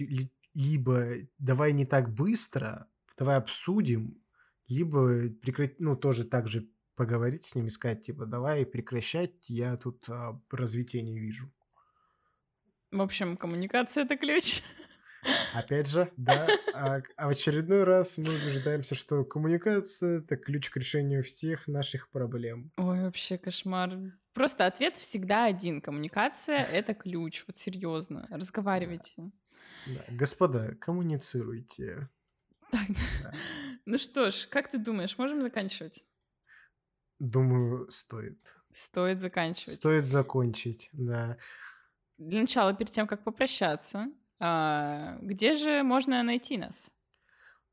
либо 0.53 1.27
давай 1.39 1.73
не 1.73 1.85
так 1.85 2.13
быстро, 2.13 2.87
давай 3.17 3.37
обсудим, 3.37 4.21
либо 4.67 5.29
прекратить, 5.29 5.79
ну, 5.79 5.95
тоже 5.95 6.25
так 6.25 6.47
же 6.47 6.69
поговорить 6.95 7.45
с 7.45 7.55
ними, 7.55 7.69
сказать, 7.69 8.03
типа, 8.03 8.25
давай 8.25 8.65
прекращать, 8.65 9.33
я 9.47 9.77
тут 9.77 10.09
а, 10.09 10.41
развития 10.49 11.01
не 11.01 11.19
вижу. 11.19 11.51
В 12.91 13.01
общем, 13.01 13.37
коммуникация— 13.37 14.03
это 14.05 14.17
ключ. 14.17 14.63
Опять 15.53 15.87
же, 15.87 16.11
да, 16.17 16.47
а, 16.73 17.01
а 17.15 17.27
в 17.27 17.29
очередной 17.29 17.83
раз 17.83 18.17
мы 18.17 18.29
убеждаемся, 18.29 18.95
что 18.95 19.23
коммуникация— 19.23 20.19
это 20.19 20.37
ключ 20.37 20.69
к 20.69 20.77
решению 20.77 21.23
всех 21.23 21.67
наших 21.67 22.09
проблем. 22.09 22.71
Ой, 22.77 23.01
вообще 23.01 23.37
кошмар. 23.37 23.91
Просто 24.33 24.65
ответ 24.65 24.97
всегда 24.97 25.45
один. 25.45 25.81
Коммуникация— 25.81 26.63
это 26.71 26.93
ключ. 26.93 27.43
Вот 27.47 27.57
серьезно. 27.57 28.27
Разговаривайте. 28.29 29.13
Да. 29.17 29.31
Да. 29.87 30.03
Господа, 30.09 30.75
коммуницируйте. 30.79 32.09
Так. 32.69 32.81
Да. 33.23 33.31
Ну 33.85 33.97
что 33.97 34.29
ж, 34.29 34.45
как 34.49 34.69
ты 34.69 34.77
думаешь, 34.77 35.17
можем 35.17 35.41
заканчивать? 35.41 36.03
Думаю, 37.17 37.89
стоит. 37.89 38.57
Стоит 38.73 39.21
заканчивать. 39.21 39.75
Стоит 39.75 40.05
закончить, 40.05 40.89
да. 40.91 41.37
Для 42.17 42.41
начала, 42.41 42.73
перед 42.73 42.91
тем, 42.91 43.07
как 43.07 43.23
попрощаться, 43.23 44.07
а, 44.39 45.17
где 45.21 45.55
же 45.55 45.83
можно 45.83 46.23
найти 46.23 46.57
нас? 46.57 46.91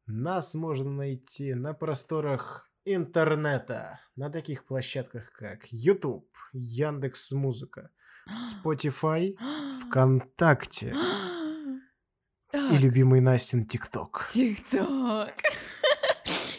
Нас 0.06 0.54
можно 0.54 0.90
найти 0.90 1.54
на 1.54 1.74
просторах 1.74 2.70
интернета, 2.84 4.00
на 4.16 4.30
таких 4.30 4.66
площадках, 4.66 5.32
как 5.32 5.66
YouTube, 5.72 6.28
Яндекс 6.52 7.32
Музыка, 7.32 7.90
Spotify, 8.28 9.36
ВКонтакте 9.82 10.94
и 12.52 12.76
любимый 12.78 13.20
Настин 13.20 13.66
ТикТок. 13.66 14.28
ТикТок. 14.30 15.34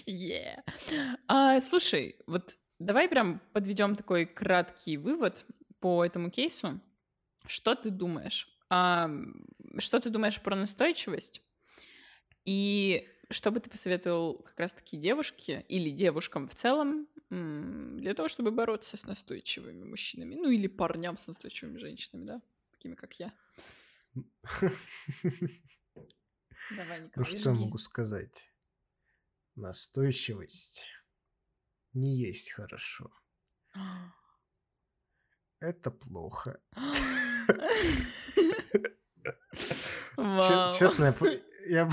Yeah. 0.07 0.61
А, 1.27 1.59
слушай, 1.61 2.15
вот 2.27 2.59
Давай 2.79 3.07
прям 3.07 3.41
подведем 3.53 3.95
такой 3.95 4.25
краткий 4.25 4.97
вывод 4.97 5.45
по 5.79 6.03
этому 6.03 6.29
кейсу. 6.29 6.81
Что 7.45 7.75
ты 7.75 7.89
думаешь? 7.89 8.49
А, 8.69 9.09
что 9.77 9.99
ты 9.99 10.09
думаешь 10.09 10.41
про 10.41 10.55
настойчивость? 10.55 11.41
И 12.45 13.07
что 13.29 13.51
бы 13.51 13.59
ты 13.59 13.69
посоветовал 13.69 14.39
как 14.39 14.59
раз-таки 14.59 14.97
девушке 14.97 15.65
или 15.67 15.89
девушкам 15.89 16.47
в 16.47 16.55
целом 16.55 17.07
для 17.29 18.13
того, 18.13 18.27
чтобы 18.27 18.51
бороться 18.51 18.97
с 18.97 19.03
настойчивыми 19.03 19.83
мужчинами? 19.83 20.35
Ну 20.35 20.49
или 20.49 20.67
парням 20.67 21.17
с 21.17 21.27
настойчивыми 21.27 21.77
женщинами, 21.79 22.25
да? 22.25 22.41
Такими, 22.71 22.95
как 22.95 23.13
я. 23.19 23.33
Давай, 26.69 27.01
Николай, 27.01 27.11
Ну 27.15 27.23
что 27.23 27.53
жги. 27.53 27.63
могу 27.65 27.77
сказать? 27.77 28.49
Настойчивость 29.55 30.87
не 31.93 32.17
есть 32.17 32.51
хорошо. 32.51 33.11
Это 35.59 35.89
плохо. 35.91 36.61
Честно, 40.77 41.13
я, 41.67 41.89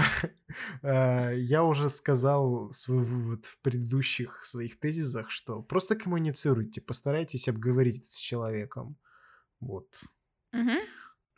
э, 0.83 1.35
я 1.37 1.65
уже 1.65 1.89
сказал 1.89 2.73
свой 2.73 3.05
вывод 3.05 3.47
в 3.47 3.61
предыдущих 3.61 4.45
своих 4.45 4.79
тезисах, 4.79 5.31
что 5.31 5.63
просто 5.63 5.97
коммуницируйте, 5.97 6.81
постарайтесь 6.81 7.49
обговорить 7.49 8.09
с 8.09 8.17
человеком. 8.17 8.97
Вот. 9.61 10.01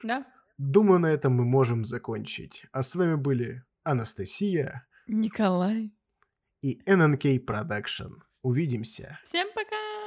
Да. 0.03 0.27
Думаю, 0.59 1.01
на 1.01 1.11
этом 1.11 1.35
мы 1.35 1.45
можем 1.45 1.85
закончить. 1.85 2.67
А 2.73 2.83
с 2.83 2.95
вами 2.95 3.17
были 3.17 3.65
Анастасия, 3.83 4.87
Николай 5.07 5.93
и 6.63 6.81
NNK 6.87 7.45
Production. 7.45 8.23
Увидимся. 8.43 9.19
Всем 9.25 9.49
пока! 9.55 10.04